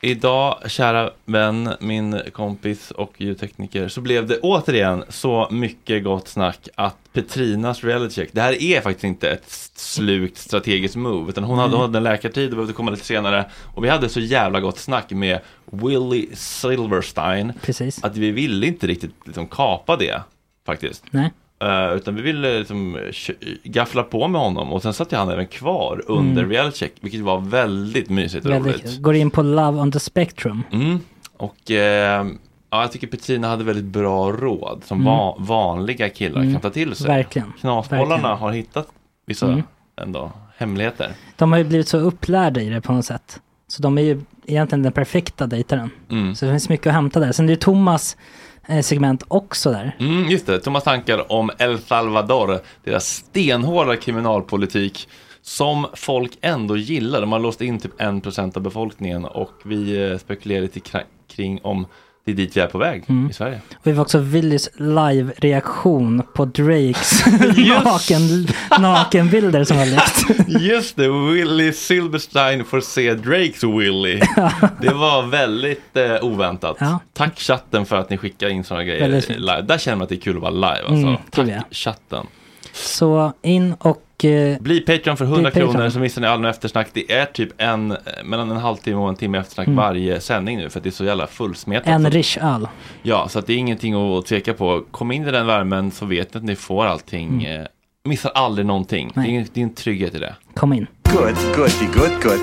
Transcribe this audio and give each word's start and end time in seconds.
Idag, 0.00 0.58
kära 0.66 1.10
vän, 1.24 1.74
min 1.80 2.20
kompis 2.32 2.90
och 2.90 3.14
ljudtekniker, 3.16 3.88
så 3.88 4.00
blev 4.00 4.26
det 4.26 4.38
återigen 4.38 5.04
så 5.08 5.48
mycket 5.50 6.04
gott 6.04 6.28
snack 6.28 6.68
att 6.74 6.96
Petrinas 7.12 7.84
reality 7.84 8.14
check, 8.14 8.28
det 8.32 8.40
här 8.40 8.62
är 8.62 8.80
faktiskt 8.80 9.04
inte 9.04 9.30
ett 9.30 9.50
slukt 9.74 10.38
strategiskt 10.38 10.96
move, 10.96 11.30
utan 11.30 11.44
hon 11.44 11.58
hade, 11.58 11.72
hon 11.72 11.80
hade 11.80 11.98
en 11.98 12.04
läkartid 12.04 12.48
och 12.48 12.56
behövde 12.56 12.72
komma 12.72 12.90
lite 12.90 13.04
senare. 13.04 13.50
Och 13.74 13.84
vi 13.84 13.88
hade 13.88 14.08
så 14.08 14.20
jävla 14.20 14.60
gott 14.60 14.78
snack 14.78 15.10
med 15.10 15.40
Willie 15.64 16.28
Silverstein, 16.34 17.52
Precis. 17.62 18.04
att 18.04 18.16
vi 18.16 18.30
ville 18.30 18.66
inte 18.66 18.86
riktigt 18.86 19.14
liksom 19.24 19.46
kapa 19.46 19.96
det, 19.96 20.22
faktiskt. 20.66 21.04
Nej. 21.10 21.32
Eh, 21.60 21.92
utan 21.96 22.14
vi 22.14 22.22
ville 22.22 22.58
liksom 22.58 22.98
kö- 23.12 23.32
gaffla 23.64 24.02
på 24.02 24.28
med 24.28 24.40
honom 24.40 24.72
och 24.72 24.82
sen 24.82 24.92
satt 24.94 25.12
ju 25.12 25.16
han 25.16 25.28
även 25.30 25.46
kvar 25.46 26.02
under 26.06 26.42
Mm. 26.42 26.50
reality 26.52 26.78
check, 26.78 26.92
vilket 27.00 27.20
var 27.20 27.40
väldigt 27.40 28.10
mysigt 28.10 28.46
och 28.46 28.52
roligt. 28.52 28.66
Väldigt, 28.84 29.02
går 29.02 29.14
in 29.14 29.30
på 29.30 29.42
Love 29.42 29.78
on 29.80 29.92
the 29.92 30.00
Spectrum. 30.00 30.62
Mm. 30.72 31.00
Och 31.36 31.70
eh, 31.70 32.26
ja, 32.70 32.80
jag 32.80 32.92
tycker 32.92 33.06
Petrina 33.06 33.48
hade 33.48 33.64
väldigt 33.64 33.84
bra 33.84 34.32
råd 34.32 34.82
som 34.84 35.00
Mm. 35.00 35.12
va- 35.12 35.34
vanliga 35.38 36.08
killar 36.08 36.40
Mm. 36.40 36.52
kan 36.52 36.60
ta 36.60 36.70
till 36.70 36.94
sig. 36.94 37.06
Verkligen. 37.06 37.52
Knasbollarna 37.60 38.08
Verkligen. 38.08 38.38
har 38.38 38.52
hittat 38.52 38.88
vissa 39.26 39.46
Mm. 39.46 39.62
ändå 40.00 40.32
hemligheter. 40.56 41.12
De 41.36 41.52
har 41.52 41.58
ju 41.58 41.64
blivit 41.64 41.88
så 41.88 41.98
upplärda 41.98 42.60
i 42.60 42.68
det 42.70 42.80
på 42.80 42.92
något 42.92 43.04
sätt. 43.04 43.40
Så 43.68 43.82
de 43.82 43.98
är 43.98 44.02
ju 44.02 44.20
egentligen 44.46 44.82
den 44.82 44.92
perfekta 44.92 45.46
dejtaren. 45.46 45.90
Mm. 46.10 46.34
Så 46.34 46.44
det 46.44 46.50
finns 46.52 46.68
mycket 46.68 46.86
att 46.86 46.92
hämta 46.92 47.20
där. 47.20 47.32
Sen 47.32 47.46
det 47.46 47.52
är 47.52 47.56
Thomas 47.56 48.16
eh, 48.16 48.22
Eh, 48.68 48.82
segment 48.82 49.22
också 49.28 49.70
där. 49.70 49.96
Mm, 50.00 50.28
just 50.28 50.46
det, 50.46 50.60
Thomas 50.60 50.84
tankar 50.84 51.32
om 51.32 51.50
El 51.58 51.78
Salvador, 51.78 52.60
deras 52.84 53.08
stenhårda 53.08 53.96
kriminalpolitik 53.96 55.08
som 55.42 55.86
folk 55.94 56.38
ändå 56.40 56.76
gillar. 56.76 57.20
De 57.20 57.32
har 57.32 57.38
låst 57.38 57.60
in 57.60 57.78
typ 57.80 58.00
1% 58.00 58.56
av 58.56 58.62
befolkningen 58.62 59.24
och 59.24 59.52
vi 59.64 60.10
eh, 60.10 60.18
spekulerar 60.18 60.60
lite 60.60 60.80
kring 61.28 61.60
om 61.62 61.86
det 62.34 62.42
är 62.42 62.46
dit 62.46 62.56
vi 62.56 62.60
är 62.60 62.66
på 62.66 62.78
väg 62.78 63.04
Mm. 63.08 63.30
i 63.30 63.32
Sverige. 63.32 63.60
Och 63.74 63.86
vi 63.86 63.92
var 63.92 64.02
också 64.02 64.18
Willys 64.18 64.68
live-reaktion 64.76 66.22
på 66.34 66.44
Drakes 66.44 67.26
naken, 67.84 68.46
nakenbilder 68.80 69.64
som 69.64 69.76
var 69.76 69.86
läckt. 69.86 70.48
Just 70.62 70.96
det, 70.96 71.08
Willy 71.08 71.72
Silverstein 71.72 72.64
får 72.64 72.80
se 72.80 73.14
Drakes 73.14 73.64
Willy. 73.64 74.20
Det 74.80 74.94
var 74.94 75.22
väldigt 75.26 75.96
eh, 75.96 76.24
oväntat. 76.24 76.76
Ja. 76.80 76.98
Tack 77.12 77.38
chatten 77.38 77.86
för 77.86 77.96
att 77.96 78.10
ni 78.10 78.16
skickar 78.18 78.48
in 78.48 78.64
sådana 78.64 78.84
grejer 78.84 79.38
live. 79.38 79.62
Där 79.62 79.78
känner 79.78 79.96
man 79.96 80.02
att 80.02 80.08
det 80.08 80.14
är 80.14 80.20
kul 80.20 80.36
att 80.36 80.42
vara 80.42 80.50
live. 80.50 80.86
Alltså. 80.88 81.06
Mm, 81.06 81.16
Tack 81.30 81.66
chatten. 81.70 82.26
Så 82.72 83.32
in 83.42 83.72
och 83.78 84.02
eh, 84.24 84.58
Bli 84.60 84.80
Patreon 84.80 85.16
för 85.16 85.24
100 85.24 85.40
Bli 85.42 85.50
Patreon. 85.50 85.72
kronor 85.72 85.90
så 85.90 85.98
missar 85.98 86.20
ni 86.20 86.26
all 86.26 86.44
eftersnack. 86.44 86.88
Det 86.92 87.12
är 87.12 87.24
typ 87.26 87.48
en, 87.58 87.90
eh, 87.90 87.96
mellan 88.24 88.50
en 88.50 88.56
halvtimme 88.56 88.96
och 88.96 89.08
en 89.08 89.16
timme 89.16 89.38
eftersnack 89.38 89.66
Mm. 89.66 89.76
varje 89.76 90.20
sändning 90.20 90.56
nu 90.58 90.70
för 90.70 90.78
att 90.80 90.82
det 90.84 90.88
är 90.88 90.92
så 90.92 91.04
jävla 91.04 91.26
fullsmetat. 91.26 91.88
en 91.88 92.10
rish 92.10 92.38
öl. 92.44 92.68
Ja, 93.02 93.28
så 93.28 93.38
att 93.38 93.46
det 93.46 93.52
är 93.52 93.56
ingenting 93.56 93.94
att 94.18 94.26
tveka 94.26 94.54
på. 94.54 94.84
Kom 94.90 95.12
in 95.12 95.28
i 95.28 95.30
den 95.30 95.46
värmen 95.46 95.90
så 95.90 96.06
vet 96.06 96.34
ni 96.34 96.38
att 96.38 96.44
ni 96.44 96.56
får 96.56 96.84
allting. 96.86 97.44
Eh, 97.44 97.66
missar 98.04 98.30
aldrig 98.34 98.66
någonting. 98.66 99.12
Det 99.14 99.20
Mm. 99.20 99.34
Är, 99.40 99.46
det 99.52 99.60
är 99.60 99.64
en 99.64 99.74
trygghet 99.74 100.14
i 100.14 100.18
det. 100.18 100.34
Kom 100.54 100.72
in. 100.72 100.86
Good, 101.12 101.34
goody, 101.56 101.86
good, 101.94 102.22
good. 102.22 102.40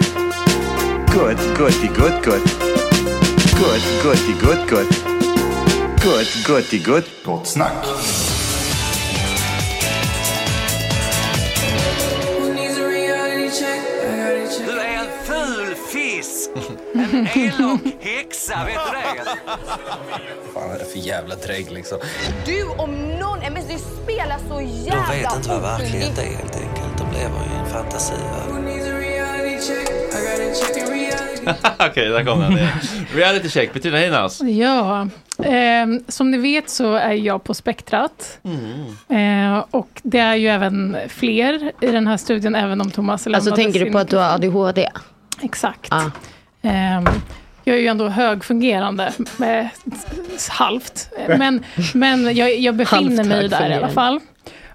Good, 1.14 1.38
goody, 1.58 1.88
good, 1.88 2.24
good. 2.26 2.42
Good, 3.60 3.82
goody, 4.04 4.34
good, 4.42 4.70
good. 4.70 4.88
Good, 6.04 6.28
goody, 6.48 6.80
good. 6.86 7.04
Gott 7.26 7.48
snack. 7.48 7.86
Elak 17.16 17.80
häxa, 18.00 18.66
vet 18.66 18.80
du 18.92 18.98
det? 18.98 19.56
fan 20.54 20.72
är 20.72 20.80
det 20.80 20.86
för 20.86 21.00
jävla 21.00 21.36
drägg 21.36 21.72
liksom? 21.72 21.98
Du 22.46 22.64
om 22.78 22.92
någon, 23.20 23.40
men 23.40 23.54
du 23.54 23.78
spelar 24.04 24.38
så 24.50 24.62
jävla 24.62 25.08
De 25.08 25.20
vet 25.20 25.36
inte 25.36 25.50
vad 25.50 25.62
verklighet 25.62 26.18
är 26.18 26.38
helt 26.38 26.56
enkelt. 26.56 26.98
De 26.98 27.12
lever 27.12 27.40
i 27.40 27.60
en 27.60 27.70
fantasivärld. 27.74 28.66
Okej, 31.90 32.10
där 32.10 32.26
kom 32.26 32.40
den. 32.40 32.58
Reality 33.14 33.50
check, 33.50 33.74
Bettina 33.74 33.98
Heinas. 33.98 34.42
Ja, 34.42 35.08
ehm, 35.44 36.04
som 36.08 36.32
ni 36.32 36.38
vet 36.38 36.70
så 36.70 36.94
är 36.94 37.14
jag 37.14 37.44
på 37.44 37.54
Spektrat. 37.54 38.40
Eh, 39.10 39.66
och 39.72 39.90
det 40.04 40.20
är 40.20 40.36
ju 40.36 40.48
även 40.48 40.98
fler 41.08 41.72
i 41.82 41.88
den 41.88 42.08
här 42.08 42.18
studien, 42.18 42.56
även 42.56 42.82
om 42.82 42.92
Thomas 42.92 43.14
Alltså 43.14 43.30
lämnade 43.30 43.56
tänker 43.56 43.86
du 43.86 43.92
på 43.92 43.98
att 43.98 44.10
du 44.10 44.18
har 44.18 44.36
ADHD? 44.36 44.90
Exakt. 45.42 45.88
Ja. 45.92 46.12
Ehm, 46.66 47.06
jag 47.64 47.78
är 47.78 47.82
ju 47.82 47.88
ändå 47.88 48.08
högfungerande, 48.08 49.14
med, 49.38 49.70
halvt. 50.50 51.10
Men, 51.28 51.64
men 51.94 52.36
jag, 52.36 52.60
jag 52.60 52.76
befinner 52.76 53.18
Halvt 53.18 53.30
mig 53.30 53.48
där 53.48 53.70
i 53.70 53.74
alla 53.74 53.90
fall. 53.90 54.20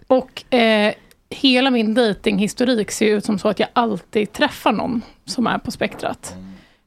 Och 0.07 0.55
eh, 0.55 0.95
hela 1.31 1.71
min 1.71 1.95
datinghistorik 1.95 2.91
ser 2.91 3.07
ut 3.07 3.25
som 3.25 3.39
så 3.39 3.49
att 3.49 3.59
jag 3.59 3.69
alltid 3.73 4.33
träffar 4.33 4.73
någon 4.73 5.03
som 5.25 5.47
är 5.47 5.59
på 5.59 5.71
spektrat. 5.71 6.35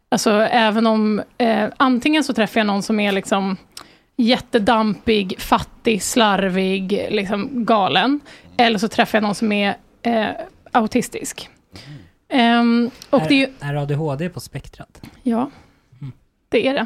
Alltså 0.09 0.31
även 0.31 0.87
om, 0.87 1.21
eh, 1.37 1.65
antingen 1.77 2.23
så 2.23 2.33
träffar 2.33 2.59
jag 2.59 2.67
någon 2.67 2.83
som 2.83 2.99
är 2.99 3.11
liksom 3.11 3.57
jättedampig, 4.15 5.35
fattig, 5.39 6.03
slarvig, 6.03 7.07
liksom 7.09 7.65
galen. 7.65 8.19
Eller 8.57 8.79
så 8.79 8.87
träffar 8.87 9.17
jag 9.17 9.23
någon 9.23 9.35
som 9.35 9.51
är 9.51 9.75
eh, 10.01 10.27
autistisk. 10.71 11.49
Ehm, 12.33 12.91
och 13.09 13.21
det 13.27 13.33
är 13.33 13.37
ju, 13.37 13.47
är, 13.59 13.73
är 13.73 13.75
ADHD 13.75 14.29
på 14.29 14.39
spektrat? 14.39 15.01
Ja, 15.23 15.51
det 16.49 16.67
är 16.67 16.73
det. 16.73 16.85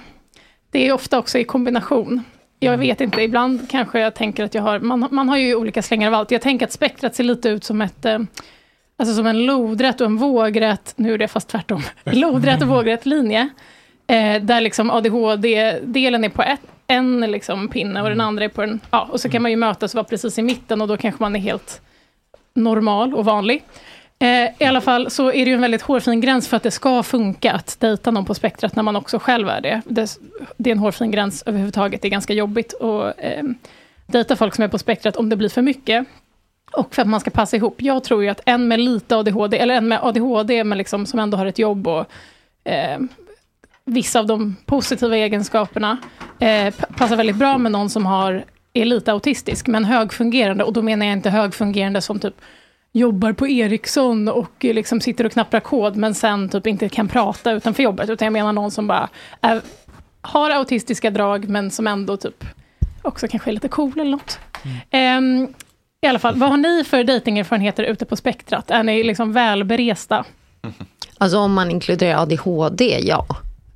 Det 0.72 0.88
är 0.88 0.94
ofta 0.94 1.20
också 1.20 1.38
i 1.38 1.44
kombination. 1.44 2.24
Jag 2.60 2.78
vet 2.78 3.02
inte, 3.02 3.22
ibland 3.22 3.70
kanske 3.70 4.00
jag 4.00 4.16
tänker 4.16 4.44
att 4.44 4.54
jag 4.54 4.62
har, 4.62 4.80
man, 4.80 5.08
man 5.12 5.30
har 5.30 5.38
ju 5.38 5.56
olika 5.56 5.82
slängar 5.82 6.08
av 6.08 6.14
allt. 6.14 6.32
Jag 6.32 6.42
tänker 6.42 6.66
att 6.66 6.72
spektrat 6.72 7.16
ser 7.16 7.24
lite 7.24 7.50
ut 7.50 7.64
som 7.64 7.82
ett, 7.82 8.06
eh, 8.06 8.20
alltså 8.98 9.16
som 9.16 9.28
en 9.28 9.46
lodrätt 9.46 10.02
och 10.02 10.08
en 10.08 10.18
vågrätt, 10.18 10.94
nu 10.96 11.14
är 11.14 11.18
det 11.18 11.28
fast 11.28 11.48
tvärtom, 11.48 11.82
lodrätt 12.04 12.62
och 12.62 12.68
vågrätt 12.68 13.06
linje. 13.06 13.50
Eh, 14.08 14.42
där 14.42 14.62
liksom 14.62 14.92
ADHD-delen 14.92 16.24
är 16.24 16.30
på 16.30 16.44
ett, 16.44 16.62
en 16.88 17.22
liksom 17.22 17.68
pinne 17.68 18.02
och 18.02 18.10
den 18.10 18.22
andra 18.22 18.44
är 18.44 18.50
på 18.50 18.62
en, 18.62 18.80
ja, 18.92 19.10
och 19.12 19.22
så 19.22 19.30
kan 19.30 19.42
man 19.42 19.52
ju 19.52 19.58
mötas 19.58 19.94
och 19.94 19.96
vara 19.96 20.08
precis 20.08 20.38
i 20.38 20.42
mitten 20.42 20.82
och 20.82 20.88
då 20.88 20.98
kanske 20.98 21.24
man 21.24 21.36
är 21.36 21.40
helt 21.40 21.82
normal 22.54 23.14
och 23.14 23.26
vanlig. 23.26 23.64
Eh, 24.20 24.50
I 24.60 24.66
alla 24.66 24.82
fall 24.82 25.12
så 25.12 25.28
är 25.28 25.46
det 25.46 25.50
ju 25.50 25.54
en 25.54 25.62
väldigt 25.62 25.82
hårfin 25.82 26.22
gräns 26.22 26.48
för 26.48 26.58
att 26.58 26.64
det 26.64 26.72
ska 26.72 27.04
funka 27.04 27.54
att 27.54 27.80
dejta 27.80 28.12
någon 28.12 28.26
på 28.26 28.34
spektrat 28.34 28.76
när 28.76 28.84
man 28.84 28.96
också 28.96 29.20
själv 29.20 29.50
är 29.50 29.62
det. 29.62 29.82
Det, 30.58 30.70
är 30.70 30.72
en 30.72 30.80
hårfin 30.80 31.12
gräns 31.12 31.44
överhuvudtaget. 31.46 32.02
Det 32.02 32.08
är 32.08 32.10
ganska 32.10 32.34
jobbigt 32.34 32.82
att 32.82 33.16
eh, 33.18 33.44
dejta 34.06 34.36
folk 34.36 34.56
som 34.56 34.64
är 34.64 34.68
på 34.68 34.78
spektrat 34.78 35.18
om 35.18 35.30
det 35.30 35.36
blir 35.36 35.50
för 35.50 35.62
mycket. 35.62 36.06
Och 36.72 36.96
för 36.96 37.02
att 37.02 37.08
man 37.08 37.20
ska 37.20 37.32
passa 37.32 37.56
ihop. 37.56 37.82
Jag 37.82 38.04
tror 38.04 38.24
ju 38.24 38.30
att 38.30 38.42
en 38.46 38.68
med 38.68 38.80
lite 38.80 39.16
ADHD, 39.16 39.58
eller 39.58 39.76
en 39.76 39.88
med 39.88 40.00
ADHD 40.02 40.64
men 40.64 40.78
liksom, 40.78 41.06
som 41.06 41.20
ändå 41.20 41.38
har 41.38 41.46
ett 41.46 41.60
jobb 41.60 41.88
och 41.88 42.06
eh, 42.64 43.00
vissa 43.86 44.20
av 44.20 44.28
de 44.28 44.56
positiva 44.66 45.18
egenskaperna 45.18 45.98
eh, 46.40 46.74
passar 46.98 47.16
väldigt 47.16 47.36
bra 47.36 47.58
med 47.58 47.72
någon 47.72 47.90
som 47.90 48.06
har, 48.06 48.46
är 48.74 48.86
lite 48.86 49.12
autistisk, 49.12 49.68
men 49.68 49.86
högfungerande. 49.86 50.64
Och 50.64 50.74
då 50.74 50.82
menar 50.82 51.06
jag 51.06 51.14
inte 51.14 51.30
högfungerande 51.30 52.02
som 52.02 52.20
typ 52.20 52.36
jobbar 52.98 53.34
på 53.34 53.48
Ericsson 53.48 54.28
och 54.28 54.66
eh, 54.66 54.74
liksom 54.74 55.02
sitter 55.02 55.26
och 55.26 55.32
knapprar 55.32 55.60
kod, 55.60 55.96
men 55.96 56.14
sen 56.14 56.50
typ 56.50 56.68
inte 56.68 56.90
kan 56.90 57.08
prata 57.08 57.52
utanför 57.52 57.84
jobbet. 57.84 58.10
Utan 58.10 58.26
jag 58.26 58.34
menar 58.34 58.54
någon 58.54 58.72
som 58.72 58.88
bara 58.88 59.10
är, 59.42 59.62
har 60.22 60.50
autistiska 60.50 61.10
drag, 61.12 61.50
men 61.50 61.72
som 61.72 61.88
ändå 61.88 62.18
typ 62.18 62.44
också 63.02 63.28
kanske 63.28 63.50
är 63.50 63.54
lite 63.54 63.68
cool 63.68 64.00
eller 64.00 64.12
något. 64.12 64.40
Ehm, 64.92 65.48
I 66.02 66.08
alla 66.08 66.20
fall, 66.20 66.36
vad 66.36 66.50
har 66.50 66.58
ni 66.58 66.84
för 66.84 67.04
dejtingerfarenheter 67.04 67.84
ute 67.84 68.06
på 68.06 68.16
spektrat? 68.16 68.72
Är 68.72 68.84
ni 68.84 69.04
liksom 69.04 69.34
välberesta? 69.34 70.26
Alltså 71.18 71.38
om 71.40 71.54
man 71.54 71.72
inkluderar 71.72 72.22
ADHD, 72.22 73.00
ja. 73.02 73.26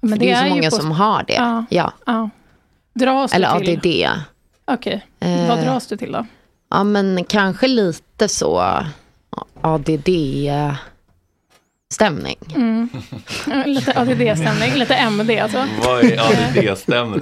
Men 0.01 0.09
För 0.09 0.17
det, 0.17 0.31
är 0.31 0.35
så 0.39 0.43
ju 0.43 0.49
många 0.49 0.69
på- 0.69 0.75
som 0.75 0.91
har 0.91 1.23
det. 1.27 1.33
Ja. 1.33 1.65
Ja. 1.69 1.91
Ja. 2.05 2.29
Dras 2.93 3.33
Eller 3.33 3.59
du 3.59 3.65
till? 3.77 4.05
ADD. 4.05 4.21
Okej, 4.65 5.05
Eh. 5.19 5.47
vad 5.47 5.59
dras 5.63 5.87
du 5.87 5.97
till 5.97 6.11
då? 6.11 6.25
Ja, 6.69 6.83
men 6.83 7.23
kanske 7.23 7.67
lite 7.67 8.27
så 8.27 8.77
ADD 9.63 10.09
ADD-stämning. 11.91 12.35
Mm. 12.55 12.89
Lite 13.65 13.99
ADD-stämning, 13.99 14.73
lite 14.75 14.95
MD 14.95 15.39
alltså. 15.39 15.67
Vad 15.85 16.03
är 16.03 16.19
ADD-stämning? 16.19 17.21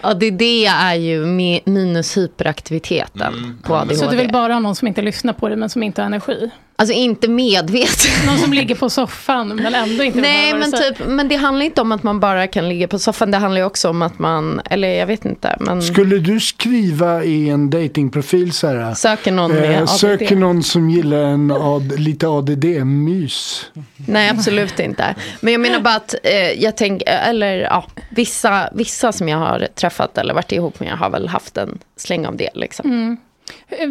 ADD 0.00 0.42
är 0.68 0.94
ju 0.94 1.24
mi- 1.24 1.60
minus 1.64 2.16
hyperaktiviteten 2.16 3.58
på 3.62 3.74
ADHD. 3.74 3.96
Så 3.96 4.10
du 4.10 4.16
vill 4.16 4.32
bara 4.32 4.52
ha 4.52 4.60
någon 4.60 4.74
som 4.76 4.88
inte 4.88 5.02
lyssnar 5.02 5.32
på 5.32 5.48
dig 5.48 5.56
men 5.56 5.70
som 5.70 5.82
inte 5.82 6.02
har 6.02 6.06
energi? 6.06 6.50
Alltså 6.76 6.94
inte 6.94 7.28
medvetet. 7.28 8.10
Någon 8.26 8.38
som 8.38 8.52
ligger 8.52 8.74
på 8.74 8.90
soffan 8.90 9.48
men 9.48 9.74
ändå 9.74 10.04
inte 10.04 10.20
Nej, 10.20 10.54
men, 10.54 10.72
typ, 10.72 11.06
men 11.06 11.28
det 11.28 11.36
handlar 11.36 11.64
inte 11.64 11.80
om 11.80 11.92
att 11.92 12.02
man 12.02 12.20
bara 12.20 12.46
kan 12.46 12.68
ligga 12.68 12.88
på 12.88 12.98
soffan. 12.98 13.30
Det 13.30 13.38
handlar 13.38 13.60
ju 13.60 13.66
också 13.66 13.88
om 13.88 14.02
att 14.02 14.18
man, 14.18 14.60
eller 14.64 14.88
jag 14.88 15.06
vet 15.06 15.24
inte. 15.24 15.56
Men 15.60 15.82
Skulle 15.82 16.18
du 16.18 16.40
skriva 16.40 17.24
i 17.24 17.48
en 17.48 17.70
datingprofil 17.70 18.52
så 18.52 18.66
här? 18.66 18.94
Söker 18.94 19.32
någon 19.32 19.52
med 19.52 19.72
eh, 19.74 19.82
ADD. 19.82 19.88
Söker 19.88 20.36
någon 20.36 20.62
som 20.62 20.90
gillar 20.90 21.22
en 21.22 21.50
AD, 21.50 21.96
lite 21.96 22.26
ADD-mys. 22.26 23.64
Nej, 23.96 24.30
absolut 24.30 24.80
inte. 24.80 25.14
Men 25.40 25.52
jag 25.52 25.60
menar 25.60 25.80
bara 25.80 25.96
att 25.96 26.14
eh, 26.22 26.62
jag 26.62 26.76
tänker, 26.76 27.06
eller 27.06 27.56
ja, 27.56 27.86
vissa, 28.10 28.68
vissa 28.72 29.12
som 29.12 29.28
jag 29.28 29.38
har 29.38 29.68
träffat 29.74 30.18
eller 30.18 30.34
varit 30.34 30.52
ihop 30.52 30.80
med 30.80 30.92
har 30.92 31.10
väl 31.10 31.28
haft 31.28 31.56
en 31.56 31.78
släng 31.96 32.26
av 32.26 32.36
det. 32.36 32.50
Liksom. 32.54 32.90
Mm. 32.90 33.16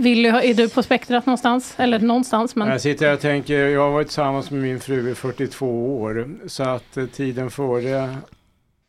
Vill 0.04 0.24
du, 0.24 0.30
är 0.30 0.54
du 0.54 0.70
på 0.70 0.84
spektrat 0.84 1.26
någonstans? 1.26 1.74
Eller 1.78 2.00
någonstans? 2.00 2.56
Men... 2.56 2.68
Jag 2.68 2.82
sitter 2.82 3.14
och 3.14 3.20
tänker, 3.20 3.68
jag 3.68 3.82
har 3.82 3.92
varit 3.92 4.08
tillsammans 4.08 4.52
med 4.52 4.62
min 4.62 4.80
fru 4.80 5.12
i 5.12 5.16
42 5.16 6.02
år. 6.02 6.30
Så 6.48 6.64
att 6.64 6.98
eh, 6.98 7.06
tiden 7.06 7.52
före 7.52 8.16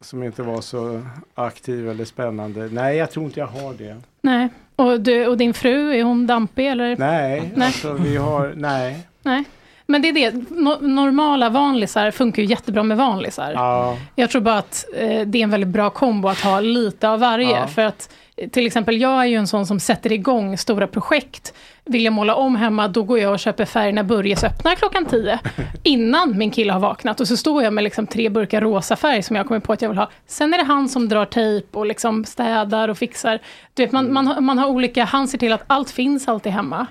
som 0.00 0.23
inte 0.23 0.42
var 0.42 0.61
så 0.61 1.02
aktiv 1.35 1.90
eller 1.90 2.04
spännande. 2.04 2.68
Nej, 2.73 2.97
jag 2.97 3.11
tror 3.11 3.25
inte 3.25 3.40
jag 3.40 3.47
har 3.47 3.75
det. 3.75 3.97
Nej. 4.21 4.49
Och, 4.76 5.00
du, 5.00 5.26
och 5.26 5.37
din 5.37 5.54
fru, 5.54 5.94
är 5.94 6.02
hon 6.02 6.26
dampig 6.26 6.66
eller? 6.66 6.97
Nej, 6.97 7.52
Nej. 7.54 7.66
alltså 7.66 7.92
vi 7.92 8.16
har, 8.16 8.52
nej. 8.56 8.99
Nej. 9.23 9.44
Men 9.87 10.03
det 10.03 10.09
är 10.09 10.12
det, 10.12 10.50
no 10.50 10.79
normala 10.81 11.49
vanlisar 11.50 12.11
funkar 12.11 12.43
ju 12.43 12.49
jättebra 12.49 12.83
med 12.83 12.97
vanlisar. 12.97 13.53
Ja. 13.55 13.97
Jag 14.14 14.31
tror 14.31 14.41
bara 14.43 14.59
att 14.59 14.85
eh, 14.97 15.21
det 15.21 15.38
är 15.38 15.43
en 15.43 15.50
väldigt 15.50 15.69
bra 15.71 15.91
kombo 15.91 16.29
att 16.29 16.41
ha 16.41 16.61
lite 16.61 17.09
av 17.09 17.21
varje. 17.21 17.50
Ja. 17.50 17.67
För 17.67 17.83
att 17.83 18.11
till 18.53 18.67
exempel, 18.67 19.00
jag 19.00 19.21
är 19.21 19.25
ju 19.25 19.37
en 19.37 19.47
sån 19.47 19.67
som 19.67 19.81
sätter 19.81 20.12
igång 20.12 20.59
stora 20.59 20.87
projekt. 20.87 21.55
Vill 21.85 22.05
jag 22.05 22.12
måla 22.12 22.35
om 22.35 22.57
hemma, 22.57 22.88
då 22.88 23.03
går 23.03 23.19
jag 23.19 23.33
och 23.33 23.38
köper 23.38 23.64
färg 23.64 23.93
när 23.93 24.03
Börjes 24.03 24.45
öppnar 24.45 24.75
klockan 24.75 25.07
10. 25.07 25.38
Innan 25.83 26.38
min 26.38 26.50
kille 26.50 26.73
har 26.73 26.81
vaknat. 26.81 27.21
Och 27.21 27.29
så 27.29 27.37
står 27.37 27.62
jag 27.62 27.73
med 27.73 27.85
liksom 27.85 28.07
tre 28.07 28.29
burkar 28.29 28.61
rosa 28.61 28.97
färg 28.97 29.23
som 29.23 29.37
jag 29.37 29.47
kommer 29.47 29.61
på 29.61 29.73
att 29.73 29.83
jag 29.83 29.88
vill 29.88 29.99
ha. 29.99 30.11
Sen 30.26 30.55
är 30.55 30.59
det 30.59 30.64
han 30.64 30.88
som 30.88 31.09
drar 31.09 31.25
tejp 31.25 31.79
och 31.79 31.87
liksom 31.87 32.25
städar 32.25 32.88
och 32.88 32.99
fixar. 32.99 33.38
Du 33.75 33.83
vet, 33.83 33.93
man, 33.93 34.12
man, 34.12 34.26
har- 34.26 34.41
man 34.41 34.59
har 34.59 34.67
olika, 34.69 35.05
han 35.05 35.29
ser 35.29 35.38
till 35.38 35.53
att 35.53 35.64
allt 35.67 35.91
finns 35.91 36.29
alltid 36.29 36.53
hemma. 36.53 36.87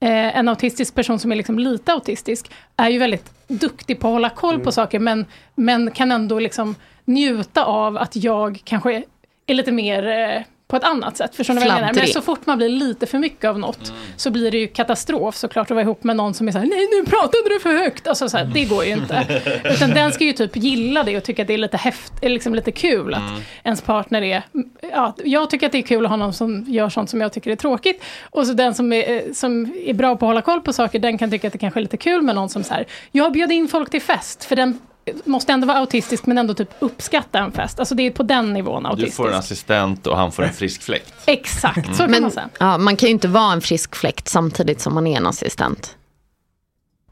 Eh, 0.00 0.36
en 0.36 0.48
autistisk 0.48 0.94
person 0.94 1.18
som 1.18 1.32
är 1.32 1.36
liksom 1.36 1.58
lite 1.58 1.92
autistisk 1.92 2.50
är 2.76 2.88
ju 2.88 2.98
väldigt 2.98 3.32
duktig 3.48 4.00
på 4.00 4.08
att 4.08 4.12
hålla 4.12 4.30
koll 4.30 4.60
på 4.60 4.72
saker, 4.72 4.98
men, 4.98 5.26
men 5.54 5.90
kan 5.90 6.12
ändå 6.12 6.38
liksom 6.38 6.74
njuta 7.04 7.64
av 7.64 7.96
att 7.96 8.16
jag 8.16 8.60
kanske 8.64 9.04
är 9.46 9.54
lite 9.54 9.72
mer 9.72 10.06
eh, 10.06 10.42
på 10.74 10.78
ett 10.78 10.84
annat 10.84 11.16
sätt. 11.16 11.36
Förstår 11.36 11.54
ni 11.54 11.60
vad 11.60 11.68
jag 11.68 11.74
menar? 11.74 11.94
Men 11.94 12.06
så 12.06 12.20
fort 12.20 12.46
man 12.46 12.58
blir 12.58 12.68
lite 12.68 13.06
för 13.06 13.18
mycket 13.18 13.50
av 13.50 13.58
något 13.58 13.92
så 14.16 14.30
blir 14.30 14.50
det 14.50 14.58
ju 14.58 14.66
katastrof 14.66 15.36
såklart 15.36 15.70
att 15.70 15.74
vara 15.74 15.82
ihop 15.82 16.04
med 16.04 16.16
någon 16.16 16.34
som 16.34 16.48
är 16.48 16.52
så 16.52 16.58
här, 16.58 16.66
nej 16.66 16.88
nu 16.92 17.10
pratade 17.10 17.48
du 17.48 17.60
för 17.60 17.72
högt. 17.72 18.06
Alltså 18.06 18.28
så 18.28 18.36
här, 18.36 18.44
det 18.44 18.64
går 18.64 18.84
ju 18.84 18.92
inte. 18.92 19.42
Utan 19.64 19.90
den 19.90 20.12
ska 20.12 20.24
ju 20.24 20.32
typ 20.32 20.56
gilla 20.56 21.02
det 21.02 21.16
och 21.16 21.24
tycka 21.24 21.42
att 21.42 21.48
det 21.48 21.54
är 21.54 21.58
lite 21.58 21.76
häft, 21.76 22.12
är 22.22 22.28
liksom 22.28 22.54
lite 22.54 22.72
kul 22.72 23.14
att 23.14 23.22
ens 23.64 23.82
partner 23.82 24.22
är, 24.22 24.42
ja, 24.92 25.14
jag 25.24 25.50
tycker 25.50 25.66
att 25.66 25.72
det 25.72 25.78
är 25.78 25.82
kul 25.82 26.04
att 26.04 26.10
ha 26.10 26.16
någon 26.16 26.32
som 26.32 26.64
gör 26.68 26.88
sånt 26.88 27.10
som 27.10 27.20
jag 27.20 27.32
tycker 27.32 27.50
är 27.50 27.56
tråkigt. 27.56 28.04
Och 28.30 28.46
så 28.46 28.52
den 28.52 28.74
som 28.74 28.92
är, 28.92 29.16
eh, 29.16 29.32
som 29.32 29.74
är 29.86 29.94
bra 29.94 30.16
på 30.16 30.26
att 30.26 30.30
hålla 30.30 30.42
koll 30.42 30.60
på 30.60 30.72
saker, 30.72 30.98
den 30.98 31.18
kan 31.18 31.30
tycka 31.30 31.46
att 31.46 31.52
det 31.52 31.58
kanske 31.58 31.80
är 31.80 31.82
lite 31.82 31.96
kul 31.96 32.22
med 32.22 32.34
någon 32.34 32.48
som 32.48 32.64
så 32.64 32.74
här, 32.74 32.86
jag 33.12 33.32
bjöd 33.32 33.52
in 33.52 33.68
folk 33.68 33.90
till 33.90 34.02
fest, 34.02 34.44
för 34.44 34.56
den 34.56 34.78
måste 35.24 35.52
ändå 35.52 35.66
vara 35.66 35.78
autistisk 35.78 36.26
men 36.26 36.38
ändå 36.38 36.54
typ 36.54 36.68
uppskatta 36.78 37.38
en 37.38 37.52
fest. 37.52 37.78
Alltså 37.78 37.94
det 37.94 38.02
är 38.06 38.10
på 38.10 38.22
den 38.22 38.52
nivån 38.52 38.82
Du 38.82 38.88
autistisk. 38.88 39.16
får 39.16 39.28
en 39.28 39.34
assistent 39.34 40.06
och 40.06 40.16
han 40.16 40.32
får 40.32 40.42
en 40.42 40.52
frisk 40.52 40.82
fläkt. 40.82 41.12
Exakt, 41.26 41.96
så 41.96 42.02
kan 42.02 42.10
Men 42.10 42.22
man 42.22 42.30
säga. 42.30 42.48
ja, 42.58 42.78
man 42.78 42.96
kan 42.96 43.06
ju 43.06 43.10
inte 43.12 43.28
vara 43.28 43.52
en 43.52 43.60
frisk 43.60 43.96
fläkt 43.96 44.28
samtidigt 44.28 44.80
som 44.80 44.94
man 44.94 45.06
är 45.06 45.16
en 45.16 45.26
assistent. 45.26 45.96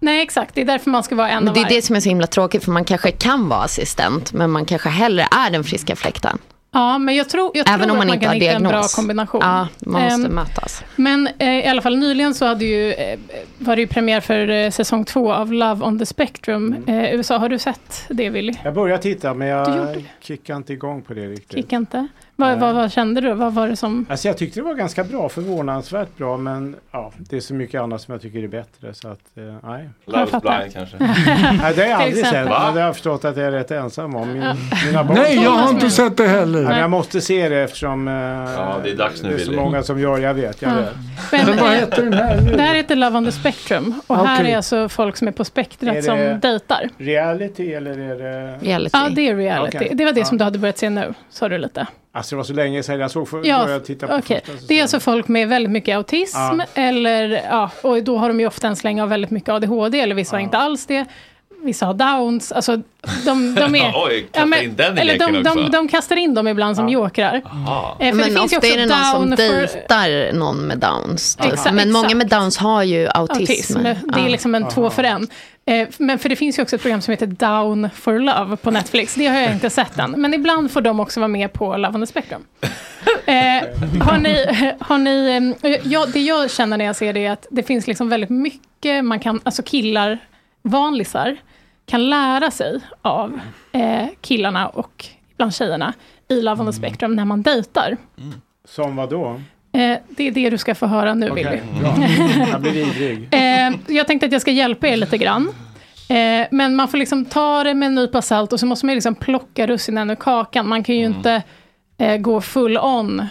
Nej, 0.00 0.22
exakt. 0.22 0.54
Det 0.54 0.60
är 0.60 0.64
därför 0.64 0.90
man 0.90 1.02
ska 1.02 1.14
vara 1.14 1.28
en 1.28 1.38
Men 1.44 1.48
av 1.48 1.54
det 1.54 1.60
är 1.60 1.64
varje. 1.64 1.76
det 1.76 1.82
som 1.82 1.96
är 1.96 2.00
så 2.00 2.08
himla 2.08 2.26
tråkigt, 2.26 2.64
för 2.64 2.70
man 2.70 2.84
kanske 2.84 3.10
kan 3.10 3.48
vara 3.48 3.62
assistent, 3.62 4.32
men 4.32 4.50
man 4.50 4.64
kanske 4.64 4.88
hellre 4.88 5.28
är 5.30 5.50
den 5.50 5.64
friska 5.64 5.96
fläkten. 5.96 6.38
Ja, 6.74 6.98
men 6.98 7.14
jag 7.16 7.28
tror, 7.28 7.50
jag 7.54 7.68
Även 7.68 7.80
tror 7.80 7.90
om 7.90 7.96
man 7.96 8.00
att 8.00 8.06
man 8.06 8.14
inte 8.14 8.24
kan 8.24 8.28
har 8.28 8.34
hitta 8.40 8.52
en 8.52 8.62
bra 8.62 8.70
diagnos. 8.70 8.94
kombination. 8.94 9.40
Ja, 9.44 9.68
man 9.86 10.02
måste 10.02 10.26
Ehm, 10.26 10.34
mötas. 10.34 10.84
Men 10.96 11.28
eh, 11.38 11.48
i 11.48 11.66
alla 11.66 11.82
fall 11.82 11.96
nyligen 11.96 12.34
så 12.34 12.46
hade 12.46 12.64
ju, 12.64 12.92
eh, 12.92 13.18
var 13.58 13.76
det 13.76 13.82
ju 13.82 13.88
premiär 13.88 14.20
för 14.20 14.48
eh, 14.50 14.70
säsong 14.70 15.04
två 15.04 15.32
av 15.32 15.52
Love 15.52 15.84
on 15.86 15.98
the 15.98 16.06
Spectrum. 16.06 16.76
Eh, 16.86 17.14
USA, 17.14 17.38
har 17.38 17.48
du 17.48 17.58
sett 17.58 18.04
det 18.08 18.30
Willy? 18.30 18.52
Jag 18.64 18.74
började 18.74 19.02
titta 19.02 19.34
men 19.34 19.48
jag 19.48 20.04
kickade 20.20 20.56
inte 20.56 20.72
igång 20.72 21.02
på 21.02 21.14
det 21.14 21.26
riktigt. 21.26 21.56
Kicka 21.56 21.76
inte. 21.76 22.06
Vad, 22.36 22.58
vad, 22.58 22.74
vad 22.74 22.92
kände 22.92 23.20
du? 23.20 23.32
Vad 23.34 23.52
var 23.54 23.68
det 23.68 23.76
som... 23.76 24.06
Alltså 24.10 24.28
jag 24.28 24.36
tyckte 24.36 24.60
det 24.60 24.64
var 24.64 24.74
ganska 24.74 25.04
bra, 25.04 25.28
förvånansvärt 25.28 26.16
bra 26.16 26.36
men 26.36 26.76
ja, 26.92 27.12
det 27.18 27.36
är 27.36 27.40
så 27.40 27.54
mycket 27.54 27.80
annat 27.80 28.00
som 28.02 28.12
jag 28.12 28.22
tycker 28.22 28.42
är 28.42 28.48
bättre 28.48 28.94
så 28.94 29.08
att 29.08 29.18
eh, 29.36 29.42
nej. 29.70 29.88
Love 30.06 30.24
is 30.24 30.30
blind 30.30 30.72
kanske. 30.72 30.96
nej 31.62 31.72
det 31.76 31.82
har 31.82 31.88
jag 31.90 32.02
aldrig 32.02 32.26
sett, 32.26 32.32
men 32.32 32.44
det 32.44 32.54
har 32.54 32.78
jag 32.80 32.94
förstått 32.94 33.24
att 33.24 33.36
jag 33.36 33.46
är 33.46 33.50
rätt 33.50 33.70
ensam 33.70 34.14
om. 34.16 34.28
Min, 34.32 34.42
mina 34.86 35.04
barn 35.04 35.16
Nej, 35.16 35.42
jag 35.42 35.50
har 35.50 35.70
inte 35.70 35.90
sett 35.90 36.16
det 36.16 36.28
heller. 36.28 36.62
men 36.62 36.78
jag 36.78 36.90
måste 36.90 37.20
se 37.20 37.48
det 37.48 37.56
eftersom 37.60 38.08
eh, 38.08 38.14
Ja, 38.14 38.76
det 38.84 38.90
är 38.90 38.96
dags 38.96 39.22
nu, 39.22 39.28
det 39.28 39.34
är 39.34 39.38
så 39.38 39.44
Willy. 39.50 39.56
många 39.62 39.82
som 39.82 40.00
gör, 40.00 40.18
jag 40.18 40.34
vet, 40.34 40.62
jag 40.62 40.70
Ja. 40.72 40.76
vet. 40.76 40.86
Men, 41.32 41.46
Men 41.46 41.56
vad 41.64 41.72
eh, 41.72 41.78
heter 41.78 42.02
den 42.02 42.12
här 42.12 42.40
nu? 42.40 42.56
det 42.56 42.62
här 42.62 42.74
heter 42.74 42.96
Love 42.96 43.16
on 43.18 43.24
the 43.24 43.32
Spectrum. 43.32 44.00
Och 44.06 44.16
här 44.28 44.40
Okej. 44.40 44.52
är 44.52 44.56
alltså 44.56 44.88
folk 44.88 45.16
som 45.16 45.28
är 45.28 45.32
på 45.32 45.44
spektrat 45.44 45.96
Är 45.96 46.02
som 46.02 46.40
dejtar. 46.40 46.88
Reality 46.98 47.72
eller 47.72 47.98
är 47.98 48.16
det... 48.18 48.56
Reality. 48.66 48.90
Ja, 48.98 49.08
det 49.14 49.28
är 49.28 49.36
reality. 49.36 49.76
Okej. 49.78 49.90
Det 49.94 50.04
var 50.04 50.12
det 50.12 50.20
Ja. 50.20 50.26
som 50.26 50.38
du 50.38 50.44
hade 50.44 50.58
börjat 50.58 50.78
se 50.78 50.90
nu, 50.90 51.14
sa 51.30 51.48
du 51.48 51.58
lite. 51.58 51.86
Alltså 52.14 52.34
det 52.34 52.36
var 52.36 52.44
så 52.44 52.52
länge 52.52 52.82
sedan 52.82 53.00
jag 53.00 53.10
såg 53.10 53.28
för, 53.28 53.46
Ja, 53.46 53.64
började 53.64 53.84
titta 53.84 54.06
på 54.06 54.14
okej. 54.14 54.40
första. 54.44 54.66
Det 54.68 54.78
är 54.78 54.82
alltså 54.82 55.00
folk 55.00 55.28
med 55.28 55.48
väldigt 55.48 55.72
mycket 55.72 55.96
autism, 55.96 56.38
Ja. 56.38 56.64
eller, 56.74 57.28
ja, 57.50 57.70
och 57.82 58.02
då 58.04 58.18
har 58.18 58.28
de 58.28 58.40
ju 58.40 58.46
ofta 58.46 58.68
en 58.68 58.76
släng 58.76 59.02
av 59.02 59.08
väldigt 59.08 59.30
mycket 59.30 59.48
ADHD, 59.48 60.00
eller 60.00 60.14
vissa 60.14 60.36
har 60.36 60.40
inte 60.40 60.58
alls 60.58 60.86
det. 60.86 61.04
Vissa 61.62 61.86
har 61.86 61.94
downs, 61.94 62.52
alltså 62.52 62.76
de, 63.24 63.54
de 63.54 63.74
är... 63.74 63.92
Oj, 64.06 64.26
kasta 64.32 64.62
in 64.62 64.76
den 64.76 64.98
i 64.98 65.00
eller 65.00 65.18
de, 65.18 65.42
de, 65.42 65.70
de 65.70 65.88
kastar 65.88 66.16
in 66.16 66.34
dem 66.34 66.48
ibland 66.48 66.76
som 66.76 66.88
jokrar. 66.88 67.42
Aha. 67.44 67.96
Eh, 68.00 68.08
för 68.10 68.16
Men 68.16 68.18
det 68.18 68.24
finns 68.24 68.52
ju 68.52 68.56
ofta 68.56 68.56
också 68.56 68.68
är 68.72 68.76
det 68.76 68.86
någon 68.86 69.28
som 69.28 69.36
för- 69.36 69.46
dejtar 69.46 70.32
någon 70.32 70.56
med 70.66 70.78
downs. 70.78 71.36
typ. 71.36 71.52
Exakt, 71.52 71.74
men 71.74 71.92
många 71.92 72.04
exakt. 72.06 72.16
med 72.18 72.26
downs 72.28 72.56
har 72.58 72.82
ju 72.82 73.08
autism. 73.08 73.40
autism. 73.40 73.82
Det 73.82 73.88
är 74.20 74.22
Ja. 74.22 74.28
liksom 74.28 74.54
en 74.54 74.68
två 74.68 74.90
för 74.90 75.04
en. 75.04 75.28
Eh, 75.66 75.88
Men 75.98 76.18
för 76.18 76.28
det 76.28 76.36
finns 76.36 76.58
ju 76.58 76.62
också 76.62 76.76
ett 76.76 76.82
program 76.82 77.00
som 77.00 77.12
heter 77.12 77.26
Down 77.26 77.88
for 77.94 78.18
Love 78.18 78.56
på 78.56 78.70
Netflix. 78.70 79.14
Det 79.14 79.26
har 79.26 79.40
jag 79.40 79.52
inte 79.52 79.70
sett 79.70 79.98
än. 79.98 80.10
Men 80.10 80.34
ibland 80.34 80.70
får 80.70 80.80
de 80.80 81.00
också 81.00 81.20
vara 81.20 81.28
med 81.28 81.52
på 81.52 81.76
Love 81.76 81.94
on 81.94 82.00
the 82.00 82.06
Spectrum. 82.06 82.42
Eh, 83.26 83.62
har 84.00 84.18
ni, 84.18 84.46
har 84.80 84.98
ni, 84.98 85.54
eh, 85.62 85.70
ja, 85.92 86.06
det 86.12 86.20
jag 86.20 86.50
känner 86.50 86.76
när 86.78 86.84
jag 86.84 86.96
ser 86.96 87.12
det 87.12 87.26
är 87.26 87.32
att 87.32 87.46
det 87.50 87.62
finns 87.62 87.86
liksom 87.86 88.08
väldigt 88.08 88.30
mycket 88.30 89.04
man 89.04 89.20
kan, 89.20 89.40
alltså 89.44 89.62
killar, 89.62 90.18
vanlisar, 90.62 91.36
kan 91.86 92.10
lära 92.10 92.50
sig 92.50 92.80
av 93.02 93.40
eh, 93.72 94.06
killarna 94.20 94.68
och 94.68 95.06
bland 95.36 95.54
tjejerna 95.54 95.92
i 96.28 96.42
Love 96.42 96.60
on 96.60 96.66
the 96.66 96.72
Spectrum 96.72 97.16
när 97.16 97.24
man 97.24 97.42
dejtar. 97.42 97.96
Som 98.64 98.96
vad 98.96 99.10
då? 99.10 99.40
Eh, 99.72 99.98
det 100.08 100.28
är 100.28 100.32
det 100.32 100.50
du 100.50 100.58
ska 100.58 100.74
få 100.74 100.86
höra 100.86 101.14
nu, 101.14 101.30
Willy. 101.30 101.48
Okej, 101.48 101.62
bra. 101.80 101.94
Jag 102.50 102.60
blir 102.60 102.76
ivrig. 102.76 103.28
Eh, 103.34 103.94
jag 103.96 104.06
tänkte 104.06 104.26
att 104.26 104.32
jag 104.32 104.40
ska 104.40 104.50
hjälpa 104.50 104.88
er 104.88 104.96
lite 104.96 105.18
grann. 105.18 105.48
Eh, 106.08 106.46
men 106.50 106.76
man 106.76 106.88
får 106.88 106.98
liksom 106.98 107.24
ta 107.24 107.64
det 107.64 107.74
med 107.74 107.86
en 107.86 107.94
nypa 107.94 108.22
salt 108.22 108.52
och 108.52 108.60
så 108.60 108.66
måste 108.66 108.86
man 108.86 108.94
liksom 108.94 109.14
plocka 109.14 109.66
russinen 109.66 110.10
ur 110.10 110.14
kakan. 110.14 110.68
Man 110.68 110.84
kan 110.84 110.94
ju 110.94 111.04
inte 111.04 111.42
eh, 111.98 112.16
gå 112.16 112.40
full 112.40 112.78
on 112.78 113.26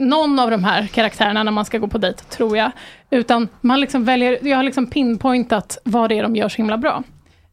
någon 0.00 0.38
av 0.38 0.50
de 0.50 0.64
här 0.64 0.86
karaktärerna 0.86 1.42
när 1.42 1.52
man 1.52 1.64
ska 1.64 1.78
gå 1.78 1.88
på 1.88 1.98
dejt, 1.98 2.24
tror 2.24 2.56
jag. 2.56 2.70
Utan 3.10 3.48
man 3.60 3.80
liksom 3.80 4.04
väljer, 4.04 4.38
jag 4.42 4.56
har 4.56 4.64
liksom 4.64 4.86
pinpointat 4.86 5.78
vad 5.84 6.08
det 6.08 6.18
är 6.18 6.22
de 6.22 6.36
gör 6.36 6.48
så 6.48 6.56
himla 6.56 6.78
bra. 6.78 7.02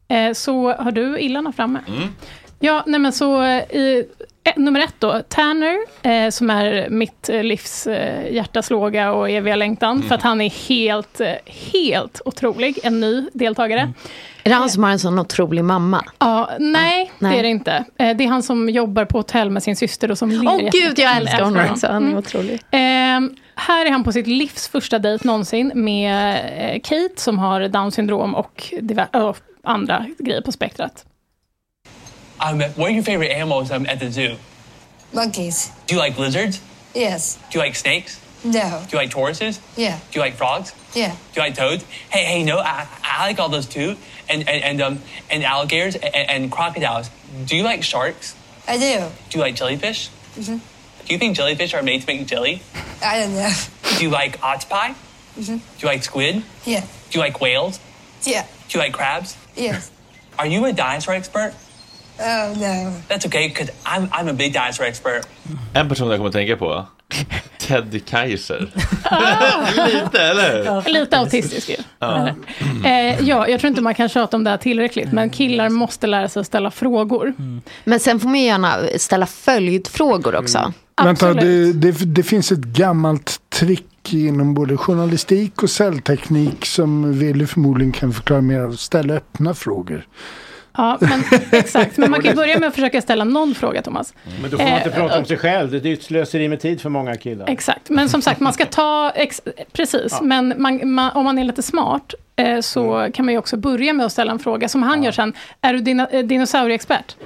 Eh, 0.08 0.32
så 0.32 0.72
har 0.72 0.92
du 0.92 1.18
illarna 1.18 1.52
framme? 1.52 1.80
Ja, 2.60 2.82
nej 2.86 3.00
men 3.00 3.12
så 3.12 3.42
eh, 3.42 3.62
i, 3.62 4.06
eh, 4.44 4.52
nummer 4.56 4.80
ett 4.80 4.94
då, 4.98 5.22
Tanner, 5.28 5.76
eh, 6.02 6.30
som 6.30 6.50
är 6.50 6.88
mitt 6.90 7.28
eh, 7.28 7.42
livs 7.42 7.86
eh, 7.86 8.32
hjärtaslåga 8.34 9.12
och 9.12 9.30
eviga 9.30 9.56
längtan, 9.56 10.02
för 10.02 10.14
att 10.14 10.22
han 10.22 10.40
är 10.40 10.68
helt, 10.68 11.20
eh, 11.20 11.32
helt 11.72 12.20
otrolig, 12.24 12.78
en 12.82 13.00
ny 13.00 13.26
deltagare. 13.32 13.92
Är 14.42 14.50
det 14.50 14.56
han 14.56 14.70
som 14.70 14.84
har 14.84 14.90
en 14.90 14.98
sån 14.98 15.18
otrolig 15.18 15.64
mamma? 15.64 16.04
Ja, 16.18 16.50
nej, 16.58 17.12
nej. 17.18 17.32
det 17.32 17.38
är 17.38 17.42
det 17.42 17.48
inte. 17.48 17.84
Eh, 17.98 18.16
det 18.16 18.24
är 18.24 18.28
han 18.28 18.42
som 18.42 18.68
jobbar 18.68 19.04
på 19.04 19.18
hotell 19.18 19.50
med 19.50 19.62
sin 19.62 19.76
syster 19.76 20.10
och 20.10 20.18
som 20.18 20.30
ler 20.30 20.48
Åh 20.48 20.58
gud, 20.58 20.98
jag 20.98 21.16
älskar 21.16 21.42
honom 21.42 21.66
också. 21.70 21.86
Han 21.86 22.12
är 22.12 22.18
otrolig. 22.18 22.60
Ehm, 22.70 23.36
här 23.54 23.86
är 23.86 23.90
han 23.90 24.04
på 24.04 24.12
sitt 24.12 24.26
livs 24.26 24.68
första 24.68 24.98
dejt 24.98 25.26
någonsin 25.26 25.72
med 25.74 26.34
eh, 26.58 26.80
Kate 26.80 27.20
som 27.20 27.38
har 27.38 27.68
down 27.68 27.92
syndrom 27.92 28.34
och 28.34 28.72
andra 29.68 30.04
grejer 30.24 30.40
på 30.40 30.50
spektrat. 30.50 31.04
Um, 32.40 32.60
what 32.76 32.88
are 32.88 32.94
your 32.94 33.02
favorite 33.04 33.32
animals 33.32 33.70
um, 33.70 33.86
at 33.86 33.98
the 33.98 34.10
zoo? 34.10 34.36
Monkeys. 35.12 35.70
Do 35.86 35.94
you 35.94 36.04
like 36.04 36.18
lizards? 36.18 36.60
Yes. 36.94 37.38
Do 37.50 37.58
you 37.58 37.64
like 37.64 37.76
snakes? 37.76 38.20
No. 38.44 38.52
Do 38.88 38.96
you 38.96 38.98
like 38.98 39.10
tortoises? 39.10 39.60
Yeah. 39.76 39.98
Do 40.12 40.20
you 40.20 40.24
like 40.24 40.36
frogs? 40.36 40.72
Yeah. 40.94 41.10
Do 41.10 41.40
you 41.40 41.42
like 41.42 41.54
toads? 41.56 41.84
Hey, 42.10 42.24
hey, 42.24 42.44
no, 42.44 42.58
I, 42.58 42.86
I 43.02 43.26
like 43.26 43.40
all 43.42 43.48
those 43.48 43.66
too. 43.66 43.96
And 44.28 44.48
and 44.48 44.62
and 44.62 44.80
um 44.80 44.98
and 45.30 45.44
alligators 45.44 45.96
and, 45.96 46.30
and 46.30 46.52
crocodiles. 46.52 47.10
Do 47.46 47.56
you 47.56 47.64
like 47.64 47.82
sharks? 47.82 48.34
I 48.68 48.78
do. 48.78 49.08
Do 49.30 49.38
you 49.38 49.44
like 49.44 49.56
jellyfish? 49.56 50.10
Mm-hmm. 50.36 50.58
Do 51.06 51.12
you 51.14 51.18
think 51.18 51.36
jellyfish 51.36 51.74
are 51.74 51.82
made 51.82 52.02
to 52.02 52.06
make 52.06 52.26
jelly? 52.26 52.62
I 53.02 53.20
don't 53.20 53.34
know. 53.34 53.52
Do 53.96 54.04
you 54.04 54.10
like 54.10 54.38
octopi? 54.42 54.92
Mm-hmm. 55.36 55.56
Do 55.56 55.80
you 55.80 55.88
like 55.88 56.02
squid? 56.04 56.42
Yeah. 56.64 56.80
Do 57.10 57.18
you 57.18 57.20
like 57.20 57.40
whales? 57.40 57.80
Yeah. 58.22 58.46
Do 58.68 58.78
you 58.78 58.84
like 58.84 58.92
crabs? 58.92 59.36
Yes. 59.58 59.90
Are 60.36 60.48
you 60.48 60.64
a 60.66 60.72
dinosaur 60.72 61.14
expert? 61.14 61.52
Oh 62.20 62.54
no. 62.56 62.92
That's 63.08 63.26
okay, 63.26 63.48
because 63.48 63.70
I'm, 63.84 64.08
I'm 64.12 64.28
a 64.28 64.32
big 64.32 64.52
dinosaur 64.52 64.86
expert. 64.86 65.26
En 65.74 65.88
person 65.88 66.08
jag 66.08 66.18
kommer 66.18 66.28
att 66.28 66.34
tänka 66.34 66.56
på. 66.56 66.86
Teddy 67.58 68.00
Kaiser. 68.00 68.60
Lite, 69.86 70.22
eller? 70.22 70.90
Lite 70.90 71.18
autistisk 71.18 71.68
ju. 71.68 71.76
Ja. 71.98 72.28
Eh, 72.84 73.20
ja, 73.28 73.48
jag 73.48 73.60
tror 73.60 73.68
inte 73.68 73.80
man 73.80 73.94
kan 73.94 74.08
tjata 74.08 74.36
om 74.36 74.44
det 74.44 74.50
här 74.50 74.56
tillräckligt, 74.56 75.12
men 75.12 75.30
killar 75.30 75.68
måste 75.68 76.06
lära 76.06 76.28
sig 76.28 76.40
att 76.40 76.46
ställa 76.46 76.70
frågor. 76.70 77.34
Men 77.84 78.00
sen 78.00 78.20
får 78.20 78.28
man 78.28 78.38
ju 78.38 78.44
gärna 78.44 78.78
ställa 78.96 79.26
följdfrågor 79.26 80.36
också. 80.36 80.72
Vänta, 81.04 81.28
Absolut. 81.28 81.80
det, 81.82 81.92
det, 81.92 82.04
det 82.04 82.22
finns 82.22 82.52
ett 82.52 82.58
gammalt 82.58 83.40
trick 83.48 83.86
inom 84.14 84.54
både 84.54 84.76
journalistik 84.76 85.62
och 85.62 85.70
cellteknik 85.70 86.66
som 86.66 87.18
Willy 87.18 87.46
förmodligen 87.46 87.92
kan 87.92 88.12
förklara 88.12 88.40
mer 88.40 88.60
av. 88.60 88.72
Ställa 88.72 89.14
öppna 89.14 89.54
frågor. 89.54 90.06
Ja, 90.76 90.98
men, 91.00 91.22
exakt. 91.52 91.96
Men 91.96 92.10
man 92.10 92.22
kan 92.22 92.36
börja 92.36 92.58
med 92.58 92.68
att 92.68 92.74
försöka 92.74 93.02
ställa 93.02 93.24
någon 93.24 93.54
fråga, 93.54 93.82
Thomas. 93.82 94.14
Men 94.42 94.50
då 94.50 94.56
får 94.56 94.64
man 94.64 94.74
inte 94.76 94.88
Eh, 94.90 94.94
prata 94.94 95.18
om 95.18 95.24
sig 95.24 95.36
själv. 95.36 95.70
Det 95.82 95.88
är 95.88 95.92
ett 95.92 96.02
slöseri 96.02 96.48
med 96.48 96.60
tid 96.60 96.80
för 96.80 96.88
många 96.90 97.16
killar. 97.16 97.46
Exakt, 97.48 97.90
men 97.90 98.08
som 98.08 98.22
sagt, 98.22 98.40
man 98.40 98.52
ska 98.52 98.64
ta, 98.64 99.10
ex, 99.14 99.40
precis, 99.72 100.08
Ja. 100.10 100.18
men 100.22 100.54
man, 100.58 100.94
man, 100.94 101.10
om 101.14 101.24
man 101.24 101.38
är 101.38 101.44
lite 101.44 101.62
smart 101.62 102.14
eh, 102.36 102.60
så 102.60 102.94
Mm. 102.94 103.12
kan 103.12 103.24
man 103.24 103.32
ju 103.34 103.38
också 103.38 103.56
börja 103.56 103.92
med 103.92 104.06
att 104.06 104.12
ställa 104.12 104.32
en 104.32 104.38
fråga, 104.38 104.68
som 104.68 104.82
han 104.82 105.02
gör 105.02 105.12
sen, 105.12 105.32
är 105.60 105.72
du 105.72 105.78
dina, 105.78 106.06
eh, 106.08 106.24
dinosaurieexpert? 106.24 107.16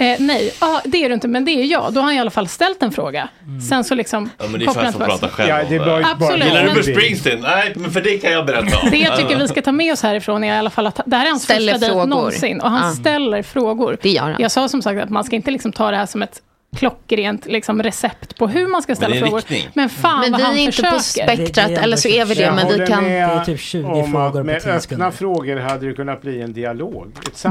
Eh, 0.00 0.16
nej, 0.18 0.52
ah, 0.58 0.80
det 0.84 1.04
är 1.04 1.08
du 1.08 1.14
inte, 1.14 1.28
men 1.28 1.44
det 1.44 1.50
är 1.50 1.64
jag. 1.64 1.92
Då 1.92 2.00
har 2.00 2.04
han 2.04 2.14
i 2.14 2.20
alla 2.20 2.30
fall 2.30 2.48
ställt 2.48 2.82
en 2.82 2.92
fråga. 2.92 3.28
Sen 3.68 3.84
så 3.84 3.94
liksom 3.94 4.30
Ja, 4.38 4.44
men 4.48 4.60
det 4.60 4.64
är 4.64 4.66
kopplar 4.66 4.82
för 4.82 4.88
att 4.88 4.94
få 4.94 5.04
prata 5.04 5.28
själv 5.28 5.48
Ja, 5.48 5.62
det 5.68 5.78
bara- 5.78 6.06
Absolut. 6.06 6.44
Gillar 6.44 6.64
du 6.64 6.70
Bruce 6.70 6.92
Springsteen? 6.92 7.40
Nej, 7.40 7.72
men 7.76 7.90
för 7.90 8.00
det 8.00 8.18
kan 8.18 8.32
jag 8.32 8.46
berätta 8.46 8.78
om. 8.78 8.90
Det 8.90 8.96
jag 8.96 9.16
tycker 9.16 9.36
vi 9.38 9.48
ska 9.48 9.62
ta 9.62 9.72
med 9.72 9.92
oss 9.92 10.02
härifrån 10.02 10.44
är 10.44 10.54
i 10.54 10.58
alla 10.58 10.70
fall 10.70 10.86
att 10.86 11.00
det 11.06 11.16
här 11.16 11.24
är 11.26 11.30
hans 11.30 11.42
Ställer 11.42 11.72
första 11.72 11.86
dejt 11.86 12.06
någonsin. 12.06 12.60
Och 12.60 12.70
han 12.70 12.88
Ja. 12.88 12.94
ställer 13.00 13.42
frågor. 13.42 13.96
Det 14.02 14.10
gör 14.10 14.22
han. 14.22 14.34
Jag 14.38 14.50
sa 14.50 14.68
som 14.68 14.82
sagt 14.82 15.02
att 15.02 15.10
man 15.10 15.24
ska 15.24 15.36
inte 15.36 15.50
liksom 15.50 15.72
ta 15.72 15.90
det 15.90 15.96
här 15.96 16.06
som 16.06 16.22
ett 16.22 16.40
klockrent 16.76 17.46
liksom, 17.46 17.82
recept 17.82 18.36
på 18.38 18.46
hur 18.48 18.68
man 18.68 18.82
ska 18.82 18.94
ställa 18.96 19.14
det 19.14 19.20
är 19.20 19.24
en 19.24 19.28
frågor. 19.30 19.44
Men 19.74 19.88
fan 19.88 20.20
Men 20.20 20.32
vad 20.32 20.40
vi 20.40 20.46
han 20.46 20.56
är 20.56 20.62
inte 20.62 20.82
på 20.82 20.88
försöker. 20.98 21.36
spektrat, 21.36 21.70
eller 21.70 21.96
så 21.96 22.08
är 22.08 22.24
vi 22.24 22.34
det, 22.34 22.42
Jag 22.42 22.54
men 22.54 22.68
vi 22.80 22.86
kan... 22.86 23.02
med 23.04 23.28
Det 23.28 23.34
är 23.34 23.44
typ 23.44 23.60
20 23.60 23.86
om 23.86 24.10
frågor 24.12 24.30
på 24.30 24.44
med 24.44 24.60
10 24.62 24.70
öppna 24.70 24.80
sekunder. 24.80 25.10
frågor 25.10 25.56
hade 25.56 25.86
det 25.86 25.92
kunnat 25.92 26.22
bli 26.22 26.42
en 26.42 26.52
dialog. 26.52 27.06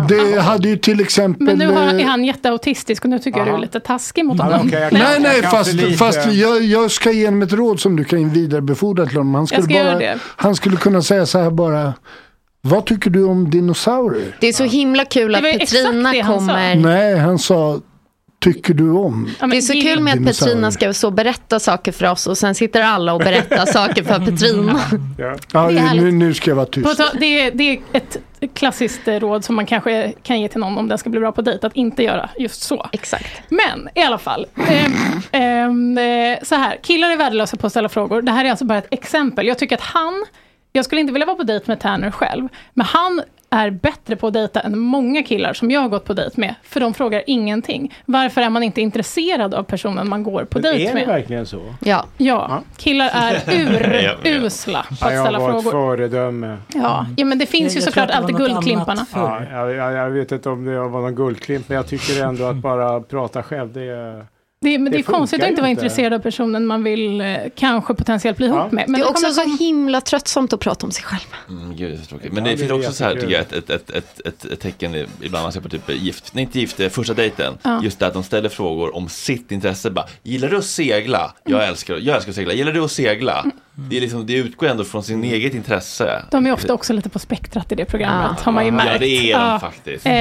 Det 0.09 0.39
hade 0.41 0.69
ju 0.69 0.77
till 0.77 1.01
exempel... 1.01 1.45
Men 1.47 1.57
nu 1.57 1.67
har, 1.67 1.83
eh, 1.87 1.99
är 1.99 2.03
han 2.05 2.23
jätteautistisk 2.25 3.03
och 3.03 3.09
nu 3.09 3.19
tycker 3.19 3.37
jag 3.39 3.47
du 3.47 3.49
är 3.49 3.53
Aha. 3.53 3.61
lite 3.61 3.79
taskig 3.79 4.25
mot 4.25 4.41
honom. 4.41 4.69
jag 4.73 4.93
Men- 4.93 5.01
Nej, 5.01 5.19
nej, 5.19 5.41
fast, 5.43 5.73
lite- 5.73 5.91
fast 5.97 6.31
jag, 6.33 6.61
jag 6.63 6.91
ska 6.91 7.11
ge 7.11 7.25
honom 7.25 7.41
ett 7.41 7.53
råd 7.53 7.79
som 7.79 7.95
du 7.95 8.03
kan 8.03 8.29
vidarebefordra 8.29 9.05
till 9.05 9.17
honom. 9.17 9.35
Han 9.35 9.47
skulle, 9.47 9.67
bara, 9.83 10.19
han 10.35 10.55
skulle 10.55 10.77
kunna 10.77 11.01
säga 11.01 11.25
så 11.25 11.39
här 11.39 11.49
bara. 11.49 11.93
Vad 12.61 12.85
tycker 12.85 13.09
du 13.09 13.23
om 13.23 13.49
dinosaurier? 13.49 14.35
Det 14.39 14.47
är 14.47 14.53
så 14.53 14.63
himla 14.63 15.05
kul 15.05 15.35
att 15.35 15.41
Petrina 15.41 16.13
kommer... 16.23 16.75
Nej, 16.75 17.17
han 17.17 17.39
sa 17.39 17.79
tycker 18.39 18.73
du 18.73 18.91
om? 18.91 19.29
Ja, 19.39 19.47
men 19.47 19.49
Det 19.49 19.57
är 19.57 19.61
så 19.61 19.73
kul 19.73 19.99
med 19.99 20.13
att. 20.13 20.25
Petrina 20.25 20.71
ska 20.71 20.93
så 20.93 21.11
berätta 21.11 21.59
saker 21.59 21.91
för 21.91 22.11
oss 22.11 22.27
och 22.27 22.37
sen 22.37 22.55
sitter 22.55 22.81
alla 22.81 23.13
och 23.13 23.19
berättar 23.19 23.65
saker 23.73 24.03
för 24.03 24.19
Petrina. 24.19 24.81
Ja. 25.17 25.35
Ja, 25.53 25.71
Det 25.71 25.77
är 25.77 25.93
nu, 25.95 26.11
nu 26.11 26.33
ska 26.33 26.51
jag 26.51 26.55
vara 26.55 26.65
tyst. 26.65 27.01
Det 27.19 27.41
är, 27.41 27.51
det 27.51 27.63
är 27.63 27.79
ett 27.91 28.17
klassiskt 28.53 29.07
eh, 29.07 29.19
råd 29.19 29.45
som 29.45 29.55
man 29.55 29.65
kanske 29.65 30.13
kan 30.23 30.41
ge 30.41 30.47
till 30.47 30.59
någon 30.59 30.77
om 30.77 30.87
den 30.87 30.97
ska 30.97 31.09
bli 31.09 31.19
bra 31.19 31.31
på 31.31 31.41
dejt, 31.41 31.67
att 31.67 31.75
inte 31.75 32.03
göra 32.03 32.29
just 32.37 32.61
så. 32.61 32.89
Exakt. 32.91 33.41
Men 33.49 33.89
i 33.95 34.01
alla 34.01 34.17
fall, 34.17 34.45
ehm, 35.31 35.97
eh, 35.97 36.37
så 36.43 36.55
här, 36.55 36.77
killar 36.83 37.11
är 37.11 37.17
värdelösa 37.17 37.57
på 37.57 37.67
att 37.67 37.73
ställa 37.73 37.89
frågor. 37.89 38.21
Det 38.21 38.31
här 38.31 38.45
är 38.45 38.49
alltså 38.49 38.65
bara 38.65 38.77
ett 38.77 38.87
exempel. 38.93 39.47
Jag 39.47 39.57
tycker 39.57 39.75
att 39.75 39.81
han, 39.81 40.25
jag 40.73 40.85
skulle 40.85 41.01
inte 41.01 41.13
vilja 41.13 41.25
vara 41.25 41.37
på 41.37 41.43
dejt 41.43 41.65
med 41.67 41.79
Tanner 41.79 42.11
själv, 42.11 42.47
men 42.73 42.85
han 42.85 43.21
är 43.51 43.69
bättre 43.69 44.15
på 44.15 44.27
att 44.27 44.33
dejta 44.33 44.59
än 44.59 44.79
många 44.79 45.23
killar 45.23 45.53
som 45.53 45.71
jag 45.71 45.81
har 45.81 45.89
gått 45.89 46.05
på 46.05 46.13
dejt 46.13 46.41
med, 46.41 46.55
för 46.63 46.79
de 46.79 46.93
frågar 46.93 47.23
ingenting. 47.27 47.93
Varför 48.05 48.41
är 48.41 48.49
man 48.49 48.63
inte 48.63 48.81
intresserad 48.81 49.53
av 49.53 49.63
personen 49.63 50.09
man 50.09 50.23
går 50.23 50.43
på 50.45 50.59
dejt 50.59 50.83
är 50.83 50.87
det 50.87 50.93
med? 50.93 51.07
verkligen 51.07 51.45
så? 51.45 51.61
Ja. 51.81 52.05
Ja, 52.17 52.61
killar 52.77 53.09
är 53.13 53.41
urusla 54.25 54.85
på 54.99 55.05
att 55.07 55.13
jag 55.13 55.23
ställa 55.23 55.39
var 55.39 55.57
ett 55.57 55.63
frågor. 55.63 55.71
föredöme. 55.71 56.57
Ja, 56.73 57.05
ja, 57.17 57.25
men 57.25 57.39
det 57.39 57.45
finns 57.45 57.73
ju 57.75 57.79
Jag- 57.79 57.81
jag 57.87 57.93
såklart 57.93 58.09
alltid 58.11 58.35
guldklimparna. 58.37 59.05
Ja, 59.13 59.41
jag, 59.51 59.71
jag, 59.75 59.93
jag 59.93 60.09
vet 60.09 60.31
inte 60.31 60.49
om 60.49 60.65
det 60.65 60.79
var 60.79 61.01
någon 61.01 61.15
guldklimp, 61.15 61.69
men 61.69 61.75
jag 61.75 61.87
tycker 61.87 62.23
ändå 62.25 62.43
att 62.45 62.55
bara 62.55 63.01
prata 63.01 63.43
själv, 63.43 63.73
det 63.73 63.81
är... 63.83 64.25
Det, 64.61 64.79
men 64.79 64.91
det, 64.91 64.97
Det 64.97 65.01
är 65.01 65.03
konstigt 65.03 65.43
att 65.43 65.49
inte 65.49 65.61
vara 65.61 65.71
intresserad 65.71 66.13
av 66.13 66.19
personen 66.19 66.67
man 66.67 66.83
vill 66.83 67.21
eh, 67.21 67.35
kanske 67.55 67.93
potentiellt 67.93 68.37
bli 68.37 68.45
ihop 68.45 68.57
Ja. 68.59 68.69
med. 68.71 68.89
Men 68.89 69.01
det 69.01 69.07
är 69.07 69.09
också 69.09 69.31
så 69.31 69.57
himla 69.59 70.01
tröttsamt 70.01 70.53
att 70.53 70.59
prata 70.59 70.85
om 70.85 70.91
sig 70.91 71.03
själv. 71.03 71.21
Mm, 71.49 71.75
gud, 71.75 71.99
det. 72.23 72.31
Men 72.31 72.43
det, 72.43 72.57
finns 72.57 72.71
är 72.71 72.75
också 72.75 72.91
så 72.91 73.03
här, 73.03 73.13
tycker 73.13 73.29
jag, 73.29 73.41
ett, 73.41 73.53
ett, 73.53 73.69
ett, 73.69 73.89
ett, 73.89 74.21
ett, 74.25 74.45
ett 74.45 74.59
tecken 74.59 74.95
ibland 75.21 75.43
man 75.43 75.53
ser 75.53 75.61
på 75.61 75.69
typ 75.69 75.89
gift, 75.89 76.33
nej 76.33 76.43
inte 76.43 76.59
gift, 76.59 76.79
eh, 76.79 76.89
första 76.89 77.13
dejten. 77.13 77.57
Ja. 77.63 77.83
Just 77.83 77.99
det 77.99 78.07
att 78.07 78.13
de 78.13 78.23
ställer 78.23 78.49
frågor 78.49 78.95
om 78.95 79.09
sitt 79.09 79.51
intresse. 79.51 79.89
Bara, 79.91 80.05
gillar 80.23 80.49
du 80.49 80.57
att 80.57 80.65
segla? 80.65 81.33
Jag 81.45 81.67
älskar, 81.67 81.97
jag 81.97 82.15
älskar 82.15 82.31
att 82.31 82.35
segla. 82.35 82.53
Gillar 82.53 82.71
du 82.71 82.79
att 82.83 82.91
segla? 82.91 83.45
Det, 83.89 83.97
är 83.97 84.01
liksom, 84.01 84.25
det 84.25 84.33
utgår 84.33 84.67
ändå 84.67 84.83
från 84.83 85.03
sin 85.03 85.23
eget 85.23 85.53
intresse. 85.53 86.25
De 86.31 86.45
är 86.47 86.51
ofta 86.51 86.73
också 86.73 86.93
lite 86.93 87.09
på 87.09 87.19
spektrat 87.19 87.71
i 87.71 87.75
det 87.75 87.85
programmet, 87.85 88.39
har 88.39 88.51
man 88.51 88.65
ju 88.65 88.71
märkt. 88.71 88.91
Ja, 88.91 88.97
det 88.97 89.07
är 89.07 89.21
de 89.21 89.29
Ja. 89.29 89.59
faktiskt. 89.59 90.05
Eh, 90.05 90.11
det 90.11 90.15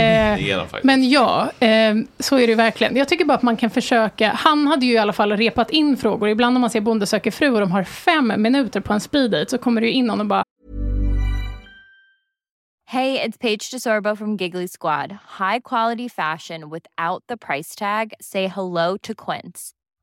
är 0.51 0.57
de 0.57 0.61
faktiskt. 0.69 0.85
Men 0.85 1.11
ja, 1.11 1.51
eh, 1.61 1.95
så 2.19 2.37
är 2.37 2.41
det 2.41 2.47
ju 2.47 2.55
verkligen. 2.55 2.97
Jag 2.97 3.09
tycker 3.09 3.25
bara 3.25 3.35
att 3.35 3.43
man 3.43 3.57
kan 3.57 3.71
försöka. 3.71 4.29
Han 4.35 4.67
hade 4.67 4.87
ju 4.87 4.93
i 4.93 4.99
alla 4.99 5.13
fall 5.13 5.33
repat 5.37 5.71
in 5.71 5.97
frågor. 5.97 6.29
Ibland 6.29 6.53
när 6.55 6.61
man 6.61 6.71
ser 6.71 6.81
Bonde 6.81 7.07
söker 7.07 7.31
fru 7.31 7.51
och 7.51 7.61
de 7.61 7.73
har 7.73 7.85
fem 7.85 8.33
minuter 8.37 8.81
på 8.81 8.93
en 8.93 9.01
speeddate 9.01 9.51
så 9.51 9.59
kommer 9.59 9.81
det 9.81 9.87
ju 9.87 9.93
in 9.93 10.07
någon 10.07 10.21
och 10.21 10.27
bara 10.27 10.45
Hey, 12.91 13.19
it's 13.19 13.39
Paige 13.39 13.71
DeSorbo 13.73 14.17
from 14.17 14.37
Giggly 14.37 14.69
Squad. 14.69 15.11
High 15.39 15.61
quality 15.65 16.09
fashion 16.09 16.71
without 16.71 17.23
the 17.29 17.37
price 17.37 17.79
tag. 17.79 18.13
Say 18.21 18.47
hello 18.47 18.99
to 19.03 19.15
Quince. 19.15 19.73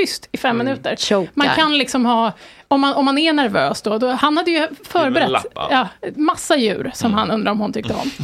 Tyst 0.00 0.28
i 0.32 0.36
fem 0.36 0.58
minuter. 0.58 0.96
Chokar. 0.96 1.32
Man 1.34 1.48
kan 1.56 1.78
liksom 1.78 2.06
ha, 2.06 2.32
om 2.68 2.80
man, 2.80 2.94
om 2.94 3.04
man 3.04 3.18
är 3.18 3.32
nervös 3.32 3.82
då, 3.82 3.98
då 3.98 4.08
han 4.08 4.36
hade 4.36 4.50
ju 4.50 4.68
förberett 4.84 5.46
ja, 5.54 5.88
massa 6.16 6.56
djur 6.56 6.90
som 6.94 7.14
han 7.14 7.30
undrar 7.30 7.52
om 7.52 7.60
hon 7.60 7.72
tyckte 7.72 7.94
om. 7.94 8.10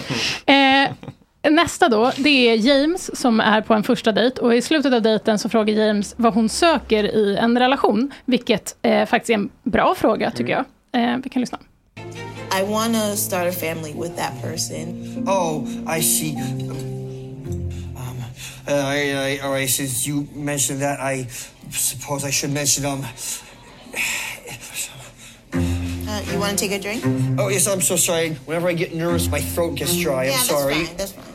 Eh, 0.47 1.51
nästa 1.51 1.89
då, 1.89 2.13
det 2.17 2.51
är 2.51 2.55
James 2.55 3.21
som 3.21 3.41
är 3.41 3.61
på 3.61 3.75
en 3.75 3.83
första 3.83 4.13
dejt 4.13 4.41
och 4.41 4.55
i 4.55 4.63
slutet 4.63 4.93
av 4.93 5.03
dejten 5.03 5.39
så 5.39 5.49
frågar 5.49 5.75
James 5.75 6.15
vad 6.17 6.35
hon 6.35 6.49
söker 6.49 7.05
i 7.05 7.37
en 7.37 7.59
relation, 7.59 8.11
vilket 8.25 8.77
eh, 8.83 9.07
faktiskt 9.07 9.31
är 9.31 9.35
en 9.35 9.51
bra 9.63 9.95
fråga 9.95 10.31
tycker 10.31 10.53
jag. 10.53 10.65
Eh, 11.03 11.17
vi 11.25 11.31
kan 11.31 11.41
lyssna. 11.41 11.59
I 12.61 12.63
want 12.63 12.95
to 12.95 13.17
start 13.17 13.49
a 13.49 13.53
family 13.53 13.93
with 13.93 14.17
that 14.17 14.33
person. 14.43 15.25
Oh, 15.29 15.65
I 15.99 16.03
see. 16.03 16.37
Um, 17.97 18.25
uh, 18.69 18.73
I, 18.73 19.13
I, 19.13 19.39
all 19.45 19.53
right, 19.53 19.69
since 19.69 20.07
you 20.07 20.27
mentioned 20.35 20.81
that, 20.83 21.01
I 21.01 21.27
suppose 21.71 22.25
I 22.25 22.31
should 22.31 22.53
mention 22.53 22.85
um. 22.85 23.05
Uh, 26.09 26.23
you 26.31 26.39
want 26.39 26.59
to 26.59 26.69
take 26.69 26.73
a 26.73 26.79
drink? 26.81 27.03
Oh 27.39 27.49
yes, 27.49 27.67
I'm 27.67 27.81
so 27.81 27.97
sorry. 27.97 28.31
Whenever 28.47 28.69
I 28.69 28.75
get 28.75 28.95
nervous, 28.95 29.29
my 29.29 29.41
throat 29.41 29.75
gets 29.75 29.97
dry. 29.99 30.25
I'm 30.25 30.31
yeah, 30.31 30.39
sorry. 30.39 30.85
that's 30.85 31.13
fine. 31.13 31.13
That's 31.13 31.13
fine. 31.13 31.27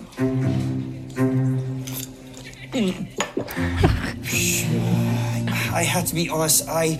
I 5.73 5.83
have 5.83 6.05
to 6.07 6.15
be 6.15 6.29
honest. 6.29 6.67
I 6.67 6.99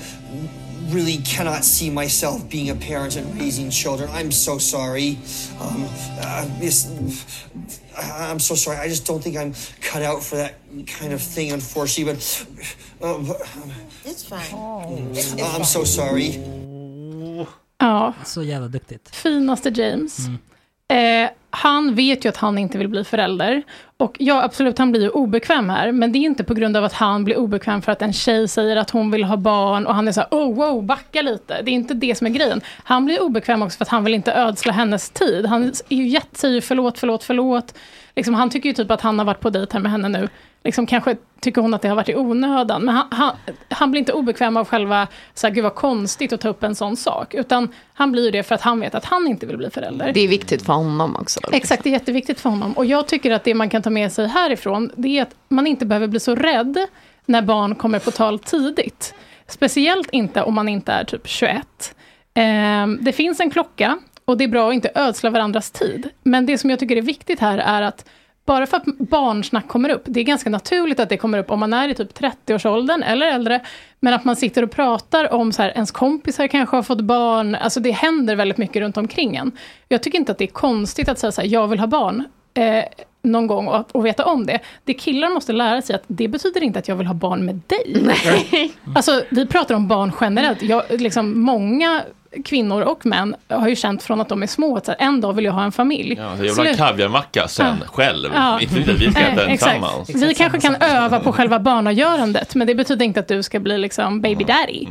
really 0.90 1.18
cannot 1.18 1.64
see 1.64 1.90
myself 1.90 2.50
being 2.50 2.70
a 2.70 2.76
parent 2.76 3.16
and 3.16 3.40
raising 3.40 3.70
children. 3.70 4.10
I'm 4.12 4.32
so 4.32 4.58
sorry. 4.58 5.18
Um, 5.60 5.88
uh, 6.20 6.48
yes, 6.60 6.92
I- 7.98 8.30
I'm 8.30 8.40
so 8.40 8.56
sorry. 8.56 8.78
I 8.78 8.88
just 8.88 9.06
don't 9.06 9.24
think 9.24 9.38
I'm 9.38 9.54
cut 9.82 10.02
out 10.02 10.24
for 10.24 10.36
that 10.36 10.56
kind 10.88 11.14
of 11.14 11.22
thing, 11.22 11.52
unfortunately. 11.52 12.14
But 12.14 12.46
uh, 13.04 13.32
It's 14.06 14.24
fine. 14.24 15.12
It's, 15.14 15.34
it's 15.34 15.44
I'm 15.44 15.54
fine. 15.56 15.66
so 15.66 15.86
sorry. 15.86 16.40
Ja, 17.78 18.14
Så 18.26 18.44
jävla 18.44 18.68
duktigt. 18.68 19.16
finaste 19.16 19.70
James. 19.70 20.18
Eh, 20.88 21.30
han 21.50 21.96
vet 21.96 22.26
ju 22.26 22.30
att 22.30 22.38
han 22.38 22.58
inte 22.58 22.78
vill 22.78 22.88
bli 22.88 23.04
förälder. 23.04 23.64
Och 24.02 24.18
ja, 24.20 24.44
absolut, 24.44 24.78
han 24.78 24.92
blir 24.92 25.02
ju 25.02 25.10
obekväm 25.10 25.70
här. 25.70 25.92
Men 25.92 26.12
det 26.12 26.18
är 26.18 26.22
inte 26.22 26.44
på 26.44 26.54
grund 26.54 26.78
av 26.78 26.84
att 26.84 26.94
han 26.94 27.24
blir 27.24 27.38
obekväm 27.38 27.82
för 27.82 27.92
att 27.92 28.02
en 28.02 28.14
tjej 28.14 28.48
säger 28.48 28.76
att 28.76 28.90
hon 28.90 29.12
vill 29.12 29.24
ha 29.24 29.38
barn. 29.38 29.88
Och 29.88 29.96
han 29.96 30.08
är 30.08 30.12
så 30.12 30.20
här, 30.20 30.28
oh 30.32 30.56
wow, 30.56 30.84
backa 30.84 31.22
lite. 31.22 31.62
Det 31.62 31.72
är 31.72 31.74
inte 31.74 31.94
det 31.94 32.16
som 32.16 32.28
är 32.28 32.32
grejen. 32.32 32.62
Han 32.84 33.06
blir 33.06 33.22
obekväm 33.22 33.62
också 33.62 33.78
för 33.78 33.86
att 33.86 33.90
han 33.90 34.04
vill 34.04 34.14
inte 34.14 34.34
ödsla 34.34 34.74
hennes 34.74 35.10
tid. 35.10 35.46
Han 35.46 35.64
är 35.90 35.96
ju 35.96 36.08
jätte, 36.08 36.40
säger 36.40 36.56
ju 36.56 36.62
förlåt, 36.62 37.00
förlåt, 37.00 37.24
förlåt. 37.24 37.74
Liksom, 38.16 38.34
han 38.34 38.50
tycker 38.50 38.70
ju 38.70 38.74
typ 38.74 38.92
att 38.92 39.02
han 39.02 39.20
har 39.20 39.26
varit 39.26 39.40
på 39.40 39.50
dejt 39.50 39.74
här 39.74 39.80
med 39.80 39.92
henne 39.92 40.10
nu. 40.10 40.30
Liksom, 40.64 40.86
kanske 40.86 41.16
tycker 41.42 41.62
hon 41.62 41.74
att 41.74 41.82
det 41.82 41.88
har 41.88 41.96
varit 41.96 42.10
i 42.10 42.16
onödan. 42.16 42.86
Men 42.86 42.96
han, 42.96 43.08
han, 43.12 43.32
han 43.70 43.92
blir 43.92 44.00
inte 44.00 44.14
obekväm 44.14 44.58
av 44.58 44.68
själva, 44.68 45.08
så 45.34 45.48
här, 45.48 45.54
gud 45.54 45.64
vad 45.64 45.76
konstigt 45.76 46.34
att 46.34 46.42
ta 46.42 46.50
upp 46.50 46.64
en 46.64 46.76
sån 46.76 46.98
sak. 46.98 47.34
Utan 47.34 47.68
han 47.94 48.12
blir 48.12 48.26
ju 48.26 48.32
det 48.32 48.44
för 48.44 48.56
att 48.56 48.62
han 48.62 48.80
vet 48.80 48.96
att 48.96 49.06
han 49.06 49.28
inte 49.28 49.46
vill 49.46 49.58
bli 49.58 49.70
förälder. 49.70 50.12
Det 50.14 50.20
är 50.20 50.28
viktigt 50.28 50.66
för 50.66 50.74
honom 50.74 51.16
också. 51.16 51.40
Exakt, 51.52 51.84
det 51.84 51.90
är 51.90 51.92
jätteviktigt 51.92 52.40
för 52.40 52.50
honom. 52.50 52.74
Och 52.74 52.86
jag 52.86 53.08
tycker 53.08 53.32
att 53.32 53.44
det 53.44 53.54
man 53.54 53.70
kan 53.70 53.82
ta 53.82 53.90
med 53.92 54.12
sig 54.12 54.28
härifrån, 54.28 54.92
det 54.96 55.18
är 55.18 55.22
att 55.22 55.36
man 55.48 55.68
inte 55.68 55.86
behöver 55.86 56.08
bli 56.08 56.20
så 56.20 56.36
rädd 56.36 56.78
när 57.26 57.42
barn 57.42 57.76
kommer 57.76 58.00
på 58.00 58.12
tal 58.12 58.40
tidigt. 58.40 59.14
Speciellt 59.48 60.10
inte 60.12 60.44
om 60.44 60.54
man 60.54 60.70
inte 60.70 60.92
är 60.92 61.04
typ 61.04 61.28
21. 61.28 61.96
Ehm, 62.34 62.98
det 63.02 63.12
finns 63.12 63.40
en 63.40 63.52
klocka 63.52 63.98
och 64.26 64.38
det 64.38 64.44
är 64.44 64.48
bra 64.48 64.70
att 64.70 64.74
inte 64.74 64.92
ödsla 64.96 65.30
varandras 65.30 65.72
tid. 65.72 66.10
Men 66.24 66.46
det 66.46 66.58
som 66.58 66.70
jag 66.70 66.80
tycker 66.80 66.96
är 66.96 67.02
viktigt 67.02 67.40
här 67.40 67.58
är 67.58 67.82
att 67.82 68.06
bara 68.46 68.68
för 68.68 68.78
att 68.78 68.86
barnsnack 68.86 69.68
kommer 69.68 69.90
upp, 69.90 70.04
det 70.06 70.20
är 70.20 70.24
ganska 70.24 70.50
naturligt 70.50 71.00
att 71.00 71.10
det 71.10 71.18
kommer 71.18 71.38
upp 71.38 71.52
om 71.52 71.60
man 71.60 71.74
är 71.74 71.90
i 71.90 71.96
typ 71.96 72.20
30-årsåldern 72.20 73.04
eller 73.04 73.28
äldre, 73.28 73.60
men 74.00 74.14
att 74.14 74.26
man 74.26 74.36
sitter 74.36 74.64
och 74.64 74.72
pratar 74.72 75.34
om 75.34 75.52
så 75.52 75.62
här, 75.62 75.70
ens 75.70 75.92
kompisar 75.92 76.48
kanske 76.48 76.76
har 76.76 76.84
fått 76.84 77.02
barn, 77.02 77.56
alltså 77.56 77.80
det 77.80 77.92
händer 77.92 78.36
väldigt 78.36 78.58
mycket 78.58 78.82
runt 78.82 78.98
omkring 78.98 79.36
en. 79.36 79.52
Jag 79.88 80.04
tycker 80.04 80.18
inte 80.18 80.32
att 80.32 80.38
det 80.38 80.46
är 80.46 80.48
konstigt 80.48 81.10
att 81.10 81.20
säga 81.20 81.32
så 81.32 81.42
här, 81.42 81.48
jag 81.48 81.68
vill 81.68 81.80
ha 81.80 81.88
barn, 81.88 82.24
eh, 82.54 82.84
någon 83.22 83.48
gång 83.48 83.68
och, 83.68 83.96
och 83.96 84.06
veta 84.06 84.26
om 84.26 84.46
det. 84.46 84.60
Det 84.84 84.94
killar 84.94 85.30
måste 85.30 85.54
lära 85.54 85.82
sig 85.82 85.96
att 85.96 86.04
det 86.08 86.28
betyder 86.28 86.64
inte 86.64 86.80
att 86.80 86.88
jag 86.88 86.96
vill 86.96 87.08
ha 87.08 87.14
barn 87.14 87.46
med 87.46 87.62
dig. 87.68 88.02
Nej. 88.02 88.74
Alltså 88.96 89.24
vi 89.30 89.48
pratar 89.48 89.76
om 89.76 89.88
barn 89.88 90.12
generellt. 90.22 90.62
Jag, 90.62 90.84
liksom, 90.90 91.40
många 91.40 92.02
kvinnor 92.46 92.82
och 92.82 93.06
män 93.06 93.36
har 93.48 93.68
ju 93.70 93.76
känt 93.76 94.04
från 94.04 94.22
att 94.22 94.30
de 94.30 94.44
är 94.44 94.48
små 94.48 94.78
att 94.78 94.86
så 94.86 94.92
här, 94.92 95.02
en 95.08 95.22
dag 95.22 95.34
vill 95.34 95.46
jag 95.46 95.52
ha 95.52 95.64
en 95.64 95.72
familj. 95.72 96.16
Ja, 96.18 96.38
så 96.38 96.46
jag 96.46 96.54
vill 96.56 96.64
ha 96.66 96.72
en 96.72 96.78
kaviarmacka 96.78 97.48
sen 97.48 97.76
Ja. 97.82 97.88
själv. 97.88 98.30
Ja. 98.36 98.60
Inte 98.62 98.76
att 98.92 99.00
vi 99.02 99.12
ska 99.12 99.22
äta 99.22 99.36
Nej, 99.46 99.58
tillsammans. 99.58 100.10
Vi 100.10 100.34
kanske 100.36 100.60
kan 100.62 100.76
öva 100.76 101.20
på 101.20 101.32
själva 101.34 101.60
barnagörandet, 101.60 102.56
men 102.56 102.68
det 102.68 102.76
betyder 102.76 103.06
inte 103.06 103.20
att 103.20 103.28
du 103.28 103.44
ska 103.44 103.60
bli 103.60 103.78
liksom 103.78 104.22
baby 104.22 104.44
daddy. 104.44 104.88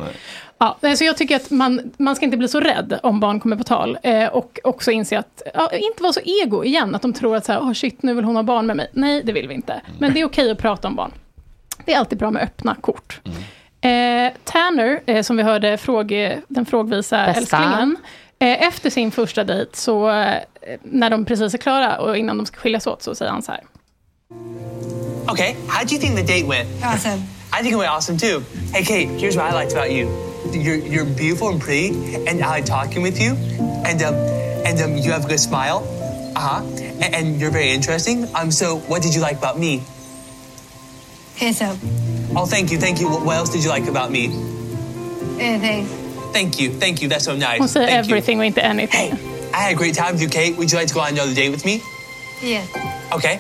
Ja, 0.59 0.77
så 0.97 1.05
jag 1.05 1.17
tycker 1.17 1.37
att 1.37 1.51
man, 1.51 1.93
man 1.97 2.17
ska 2.17 2.25
inte 2.25 2.37
bli 2.37 2.49
så 2.49 2.61
rädd 2.61 2.99
om 3.03 3.21
barn 3.21 3.41
kommer 3.41 3.57
på 3.57 3.65
tal. 3.65 3.99
Eh, 4.03 4.27
och 4.29 4.59
också 4.65 4.91
inse 4.91 5.19
att, 5.19 5.43
ja, 5.55 5.71
inte 5.73 6.03
vara 6.03 6.13
så 6.13 6.21
ego 6.25 6.65
igen, 6.65 6.95
att 6.95 7.03
de 7.03 7.13
tror 7.13 7.37
att 7.37 7.45
så 7.45 7.53
här, 7.53 7.61
oh 7.61 7.73
shit, 7.73 8.03
nu 8.03 8.15
vill 8.15 8.25
hon 8.25 8.37
ha 8.37 8.43
barn 8.43 8.67
med 8.67 8.77
mig. 8.77 8.91
Nej, 8.93 9.23
det 9.25 9.33
vill 9.33 9.49
vi 9.49 9.55
inte. 9.55 9.81
Men 9.99 10.15
det 10.15 10.21
är 10.21 10.25
okej 10.25 10.51
att 10.51 10.59
prata 10.59 10.89
om 10.89 10.95
barn. 10.97 11.11
Det 11.85 11.93
är 11.95 11.99
alltid 11.99 12.19
bra 12.19 12.31
med 12.31 12.43
öppna 12.43 12.75
kort. 12.81 13.21
Eh, 13.81 14.33
Tanner, 14.45 15.01
eh, 15.07 15.23
som 15.23 15.37
vi 15.37 15.43
hörde 15.43 15.77
fråge, 15.79 16.41
den 16.49 16.67
frågvisa 16.67 17.27
Bästa. 17.27 17.41
älsklingen, 17.41 17.97
eh, 18.39 18.63
efter 18.67 18.91
sin 18.91 19.11
första 19.11 19.45
dejt, 19.45 19.77
så 19.77 20.11
eh, 20.11 20.35
när 20.83 21.11
de 21.11 21.25
precis 21.25 21.55
är 21.55 21.59
klara 21.59 21.99
och 21.99 22.17
innan 22.17 22.37
de 22.37 22.47
ska 22.47 22.57
skiljas 22.57 22.87
åt, 22.87 23.03
så 23.03 23.15
säger 23.15 23.33
han 23.33 23.43
så 23.43 23.53
här. 23.53 23.61
Okay, 25.33 25.55
how 25.69 25.85
do 25.85 25.95
you 25.95 26.01
think 26.01 26.17
the 26.17 26.23
date 26.23 26.47
went? 26.49 26.69
Awesome. 26.85 27.23
I 27.53 27.63
think 27.63 27.73
it 27.73 27.79
went 27.79 27.91
awesome 27.91 28.19
too. 28.19 28.43
Hey, 28.73 28.85
Kate, 28.85 29.09
here's 29.19 29.37
what 29.37 29.53
I 29.53 29.63
liked 29.63 29.73
about 29.73 29.91
you. 29.91 30.09
You're, 30.53 30.77
you're 30.77 31.05
beautiful 31.05 31.49
and 31.49 31.61
pretty, 31.61 31.89
and 32.27 32.43
I 32.43 32.49
like 32.49 32.65
talking 32.65 33.03
with 33.03 33.21
you, 33.21 33.37
and 33.85 34.03
um, 34.03 34.15
and 34.65 34.81
um, 34.81 34.97
you 34.97 35.13
have 35.13 35.25
a 35.25 35.29
good 35.29 35.41
smile, 35.41 35.83
uh 36.37 36.41
huh, 36.41 36.63
and, 37.03 37.15
and 37.15 37.41
you're 37.41 37.53
very 37.53 37.71
interesting. 37.71 38.27
Um, 38.35 38.51
so 38.51 38.79
what 38.89 39.03
did 39.03 39.15
you 39.15 39.21
like 39.21 39.39
about 39.39 39.59
me? 39.59 39.83
Handsome. 41.37 41.79
Oh, 42.37 42.47
thank 42.47 42.73
you, 42.73 42.79
thank 42.81 43.01
you. 43.01 43.09
What, 43.09 43.37
else 43.37 43.51
did 43.53 43.65
you 43.65 43.71
like 43.71 43.89
about 43.89 44.11
me? 44.11 44.27
Anything. 45.41 45.87
Thank 46.33 46.61
you, 46.61 46.71
thank 46.71 47.03
you. 47.03 47.09
That's 47.09 47.25
so 47.25 47.35
nice. 47.35 47.59
Hon 47.59 47.69
säger 47.69 47.87
Thank 47.89 48.07
you. 48.07 48.11
everything 48.17 48.39
och 48.39 48.45
inte 48.45 48.63
anything. 48.63 49.13
I 49.53 49.57
had 49.57 49.73
a 49.73 49.79
great 49.79 49.95
time 49.95 50.13
with 50.13 50.23
you, 50.23 50.31
Kate. 50.31 50.53
Would 50.57 50.73
you 50.73 50.79
like 50.81 50.89
to 50.89 50.95
go 50.95 51.01
on 51.01 51.07
another 51.09 51.35
date 51.35 51.51
with 51.51 51.65
me? 51.67 51.81
Yeah. 52.43 52.65
Okay. 53.17 53.39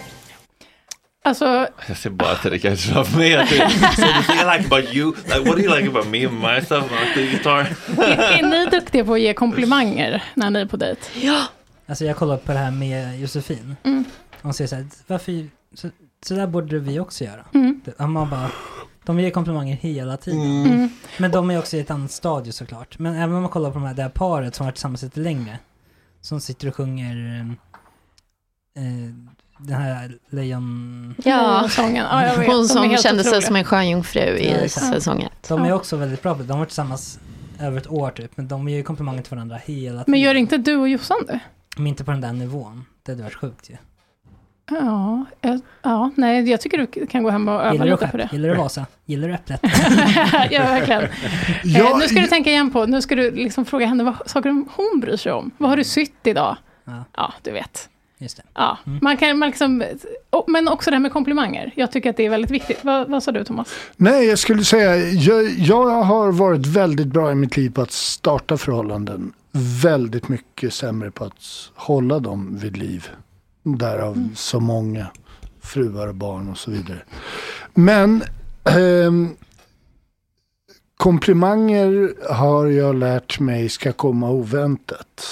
Alltså, 1.24 1.66
Jag 1.88 1.96
ser 1.96 2.10
bara 2.10 2.32
att 2.32 2.42
det 2.42 2.58
kanske 2.58 2.92
var 2.92 3.18
mer. 3.18 3.46
So 3.46 3.52
the 4.02 4.22
thing 4.32 4.40
I 4.40 4.58
like 4.58 4.66
about 4.66 4.94
you, 4.94 5.12
like 5.26 5.40
what 5.40 5.56
do 5.56 5.62
you 5.62 5.76
like 5.76 5.88
about 5.88 6.06
me 6.06 6.26
and 6.26 6.40
myself 6.40 6.84
guitar? 7.14 7.66
är, 7.98 8.38
är 8.38 8.42
ni 8.42 8.66
duktiga 8.66 9.04
på 9.04 9.14
att 9.14 9.20
ge 9.20 9.34
komplimanger 9.34 10.22
när 10.34 10.50
ni 10.50 10.60
är 10.60 10.66
på 10.66 10.76
dejt? 10.76 11.00
Ja. 11.14 11.42
Alltså 11.86 12.04
jag 12.04 12.16
kollar 12.16 12.36
på 12.36 12.52
det 12.52 12.58
här 12.58 12.70
med 12.70 13.20
Josefin. 13.20 13.76
Mm. 13.84 14.04
Hon 14.42 14.54
säger 14.54 14.68
så 14.68 14.76
här, 14.76 14.86
varför, 15.06 15.48
så, 15.74 15.88
så 16.26 16.34
där 16.34 16.46
borde 16.46 16.78
vi 16.78 17.00
också 17.00 17.24
göra. 17.24 17.44
Mm. 17.54 17.80
Man 17.98 18.30
bara, 18.30 18.50
de 19.04 19.20
ger 19.20 19.30
komplimanger 19.30 19.76
hela 19.76 20.16
tiden. 20.16 20.66
Mm. 20.66 20.88
Men 21.18 21.30
de 21.30 21.50
är 21.50 21.58
också 21.58 21.76
i 21.76 21.80
ett 21.80 21.90
annat 21.90 22.10
stadie 22.10 22.52
såklart. 22.52 22.98
Men 22.98 23.14
även 23.14 23.34
om 23.34 23.42
man 23.42 23.50
kollar 23.50 23.70
på 23.70 23.78
de 23.78 23.84
här, 23.84 23.94
det 23.94 24.02
här 24.02 24.08
paret 24.08 24.54
som 24.54 24.64
har 24.64 24.70
varit 24.70 24.74
tillsammans 24.74 25.02
lite 25.02 25.20
längre. 25.20 25.58
Som 26.20 26.40
sitter 26.40 26.68
och 26.68 26.76
sjunger 26.76 27.46
eh, 28.76 28.84
eh, 28.84 29.10
den 29.58 29.76
här 29.76 30.18
lejon... 30.30 31.14
Ja, 31.24 31.68
sången. 31.70 32.04
Ja, 32.10 32.26
jag 32.26 32.36
vet. 32.36 32.46
Hon 32.46 32.68
som 32.68 32.96
kände 32.96 33.24
sig 33.24 33.42
som 33.42 33.56
en 33.56 33.64
sjöjungfru 33.64 34.20
Ja, 34.20 34.36
i 34.36 34.64
exakt. 34.64 34.86
säsong 34.86 35.22
ett. 35.22 35.48
De 35.48 35.64
är 35.64 35.72
också 35.72 35.96
väldigt 35.96 36.22
bra 36.22 36.34
på 36.34 36.40
det. 36.40 36.46
De 36.46 36.52
har 36.52 36.58
varit 36.58 36.68
tillsammans 36.68 37.18
över 37.60 37.78
ett 37.78 37.90
år 37.90 38.10
typ. 38.10 38.36
Men 38.36 38.48
de 38.48 38.68
ger 38.68 38.76
ju 38.76 38.82
komplimanger 38.82 39.22
till 39.22 39.30
varandra 39.30 39.56
hela 39.56 39.98
tiden. 39.98 40.04
Men 40.06 40.20
gör 40.20 40.34
inte 40.34 40.56
du 40.56 40.76
och 40.76 40.88
Jossan 40.88 41.18
det? 41.26 41.40
Men 41.76 41.86
inte 41.86 42.04
på 42.04 42.10
den 42.10 42.20
där 42.20 42.32
nivån. 42.32 42.84
Det 43.02 43.12
hade 43.12 43.22
varit 43.22 43.34
sjukt 43.34 43.70
ju. 43.70 43.74
Ja, 43.74 43.78
jag, 44.70 45.60
ja, 45.82 46.10
nej, 46.14 46.50
jag 46.50 46.60
tycker 46.60 46.86
du 46.92 47.06
kan 47.06 47.22
gå 47.22 47.30
hem 47.30 47.48
och 47.48 47.54
öva 47.54 47.72
Gillar 47.72 47.86
du 47.86 47.90
lite 47.90 48.08
på 48.08 48.16
det. 48.16 48.22
skepp? 48.22 48.32
Gillar 48.32 48.48
du 48.48 48.54
Vasa? 48.54 48.86
Gillar 49.06 49.28
du 49.28 49.34
Äpplet? 49.34 49.60
ja, 50.50 50.62
verkligen. 50.62 51.06
Ja, 51.64 51.90
eh, 51.90 51.98
nu 51.98 52.08
ska 52.08 52.20
du 52.20 52.26
tänka 52.26 52.50
igen 52.50 52.70
på, 52.70 52.86
nu 52.86 53.02
ska 53.02 53.14
du 53.14 53.30
liksom 53.30 53.64
fråga 53.64 53.86
henne 53.86 54.04
vad 54.04 54.14
saker 54.26 54.50
hon 54.50 55.00
bryr 55.00 55.16
sig 55.16 55.32
om. 55.32 55.50
Vad 55.58 55.70
har 55.70 55.76
du 55.76 55.84
sytt 55.84 56.26
idag? 56.26 56.56
Ja, 57.16 57.34
du 57.42 57.50
vet. 57.50 57.88
Just 58.18 58.36
det. 58.36 58.42
Ja, 58.54 58.78
man 59.02 59.16
kan, 59.16 59.38
man 59.38 59.48
liksom, 59.48 59.84
men 60.46 60.68
också 60.68 60.90
det 60.90 60.94
här 60.96 61.00
med 61.00 61.12
komplimanger. 61.12 61.72
Jag 61.76 61.92
tycker 61.92 62.10
att 62.10 62.16
det 62.16 62.26
är 62.26 62.30
väldigt 62.30 62.50
viktigt. 62.50 62.78
Vad, 62.84 63.08
vad 63.08 63.22
sa 63.22 63.32
du 63.32 63.44
Thomas? 63.44 63.74
Nej, 63.96 64.26
jag 64.26 64.38
skulle 64.38 64.64
säga, 64.64 64.96
jag, 64.96 65.50
jag 65.50 65.90
har 65.90 66.32
varit 66.32 66.66
väldigt 66.66 67.06
bra 67.06 67.32
i 67.32 67.34
mitt 67.34 67.56
liv 67.56 67.70
på 67.70 67.82
att 67.82 67.92
starta 67.92 68.56
förhållanden. 68.56 69.32
Väldigt 69.82 70.28
mycket 70.28 70.74
sämre 70.74 71.10
på 71.10 71.24
att 71.24 71.70
hålla 71.74 72.18
dem 72.18 72.58
vid 72.58 72.76
liv. 72.76 73.08
Därav 73.62 74.28
så 74.34 74.60
många 74.60 75.06
fruar 75.60 76.08
och 76.08 76.14
barn 76.14 76.48
och 76.48 76.58
så 76.58 76.70
vidare. 76.70 77.02
Men 77.74 78.22
ehm, 78.64 79.28
komplimanger 80.96 82.14
har 82.34 82.66
jag 82.66 82.94
lärt 82.94 83.40
mig 83.40 83.68
ska 83.68 83.92
komma 83.92 84.30
oväntat. 84.30 85.22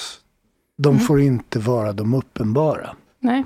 De 0.79 1.01
får 1.01 1.21
inte 1.21 1.59
vara 1.59 1.93
de 1.93 2.15
uppenbara. 2.15 2.97
Nej, 3.21 3.45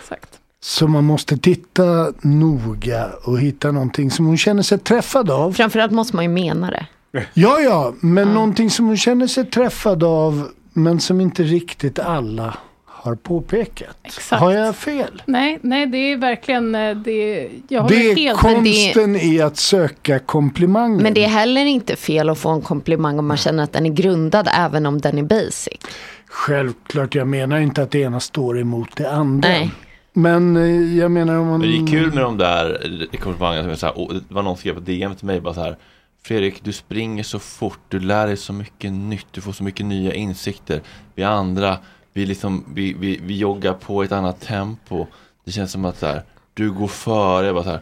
exakt. 0.00 0.40
Så 0.60 0.88
man 0.88 1.04
måste 1.04 1.38
titta 1.38 2.12
noga 2.20 3.10
och 3.24 3.40
hitta 3.40 3.72
någonting 3.72 4.10
som 4.10 4.26
hon 4.26 4.38
känner 4.38 4.62
sig 4.62 4.78
träffad 4.78 5.30
av. 5.30 5.52
Framförallt 5.52 5.92
måste 5.92 6.16
man 6.16 6.24
ju 6.24 6.28
mena 6.28 6.70
det. 6.70 6.86
Ja, 7.34 7.60
ja, 7.60 7.94
men 8.00 8.34
någonting 8.34 8.70
som 8.70 8.86
hon 8.86 8.96
känner 8.96 9.26
sig 9.26 9.44
träffad 9.44 10.04
av 10.04 10.48
men 10.72 11.00
som 11.00 11.20
inte 11.20 11.42
riktigt 11.42 11.98
alla 11.98 12.56
har 13.02 13.14
påpekat. 13.14 13.96
Exakt. 14.02 14.40
Har 14.40 14.52
jag 14.52 14.76
fel? 14.76 15.22
Nej, 15.26 15.58
nej, 15.62 15.86
det 15.86 15.98
är 15.98 16.16
verkligen, 16.16 16.74
eh, 16.74 16.96
det, 16.96 17.48
jag 17.68 17.88
Det 17.88 17.94
är 17.94 18.16
helt 18.16 18.38
konsten 18.38 19.16
i 19.16 19.40
att 19.40 19.56
söka 19.56 20.18
komplimanger. 20.18 21.02
Men 21.02 21.14
det 21.14 21.24
är 21.24 21.28
heller 21.28 21.64
inte 21.64 21.96
fel 21.96 22.28
att 22.28 22.38
få 22.38 22.48
en 22.48 22.62
komplimang 22.62 23.18
om 23.18 23.26
man 23.26 23.36
känner 23.36 23.62
att 23.62 23.72
den 23.72 23.86
är 23.86 23.90
grundad 23.90 24.48
även 24.54 24.86
om 24.86 25.00
den 25.00 25.18
är 25.18 25.22
basic. 25.22 25.78
Självklart, 26.26 27.14
jag 27.14 27.28
menar 27.28 27.58
inte 27.58 27.82
att 27.82 27.90
det 27.90 27.98
ena 27.98 28.20
står 28.20 28.60
emot 28.60 28.96
det 28.96 29.10
andra. 29.10 29.48
Nej. 29.48 29.70
Men 30.12 30.56
eh, 30.56 30.98
jag 30.98 31.10
menar 31.10 31.36
om 31.36 31.46
man... 31.46 31.60
Det 31.60 31.66
är 31.66 31.86
kul 31.86 32.14
med 32.14 32.22
de 32.22 32.38
där 32.38 33.06
komplimangerna 33.20 33.76
så 33.76 33.86
här, 33.86 33.98
och 33.98 34.14
det 34.14 34.34
var 34.34 34.42
någon 34.42 34.56
som 34.56 34.60
skrev 34.60 34.74
på 34.74 34.80
DM 34.80 35.14
till 35.14 35.26
mig 35.26 35.40
bara 35.40 35.54
så 35.54 35.60
här 35.60 35.76
Fredrik, 36.22 36.64
du 36.64 36.72
springer 36.72 37.22
så 37.22 37.38
fort, 37.38 37.80
du 37.88 38.00
lär 38.00 38.26
dig 38.26 38.36
så 38.36 38.52
mycket 38.52 38.92
nytt, 38.92 39.26
du 39.30 39.40
får 39.40 39.52
så 39.52 39.64
mycket 39.64 39.86
nya 39.86 40.14
insikter. 40.14 40.80
Vi 41.14 41.22
andra, 41.22 41.78
vi, 42.20 42.26
liksom, 42.26 42.64
vi, 42.74 42.92
vi, 42.92 43.20
vi 43.22 43.36
joggar 43.36 43.74
på 43.74 44.02
ett 44.02 44.12
annat 44.12 44.40
tempo. 44.40 45.06
Det 45.44 45.52
känns 45.52 45.72
som 45.72 45.84
att 45.84 45.98
så 45.98 46.06
här, 46.06 46.22
du 46.54 46.72
går 46.72 46.88
före, 46.88 47.46
jag 47.46 47.54
bara 47.54 47.64
så 47.64 47.70
här, 47.70 47.80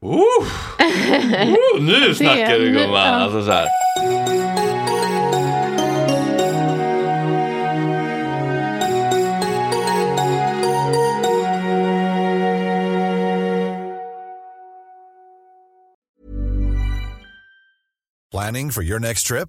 oh, 0.00 0.18
oh, 0.18 1.82
nu 1.82 2.14
snackar 2.14 2.58
du 2.58 2.72
gumman! 2.72 2.96
Alltså 2.96 3.44
så 3.44 3.52
här. 3.52 3.68
Planning 18.32 18.72
for 18.72 18.82
your 18.82 18.98
next 18.98 19.26
trip? 19.26 19.48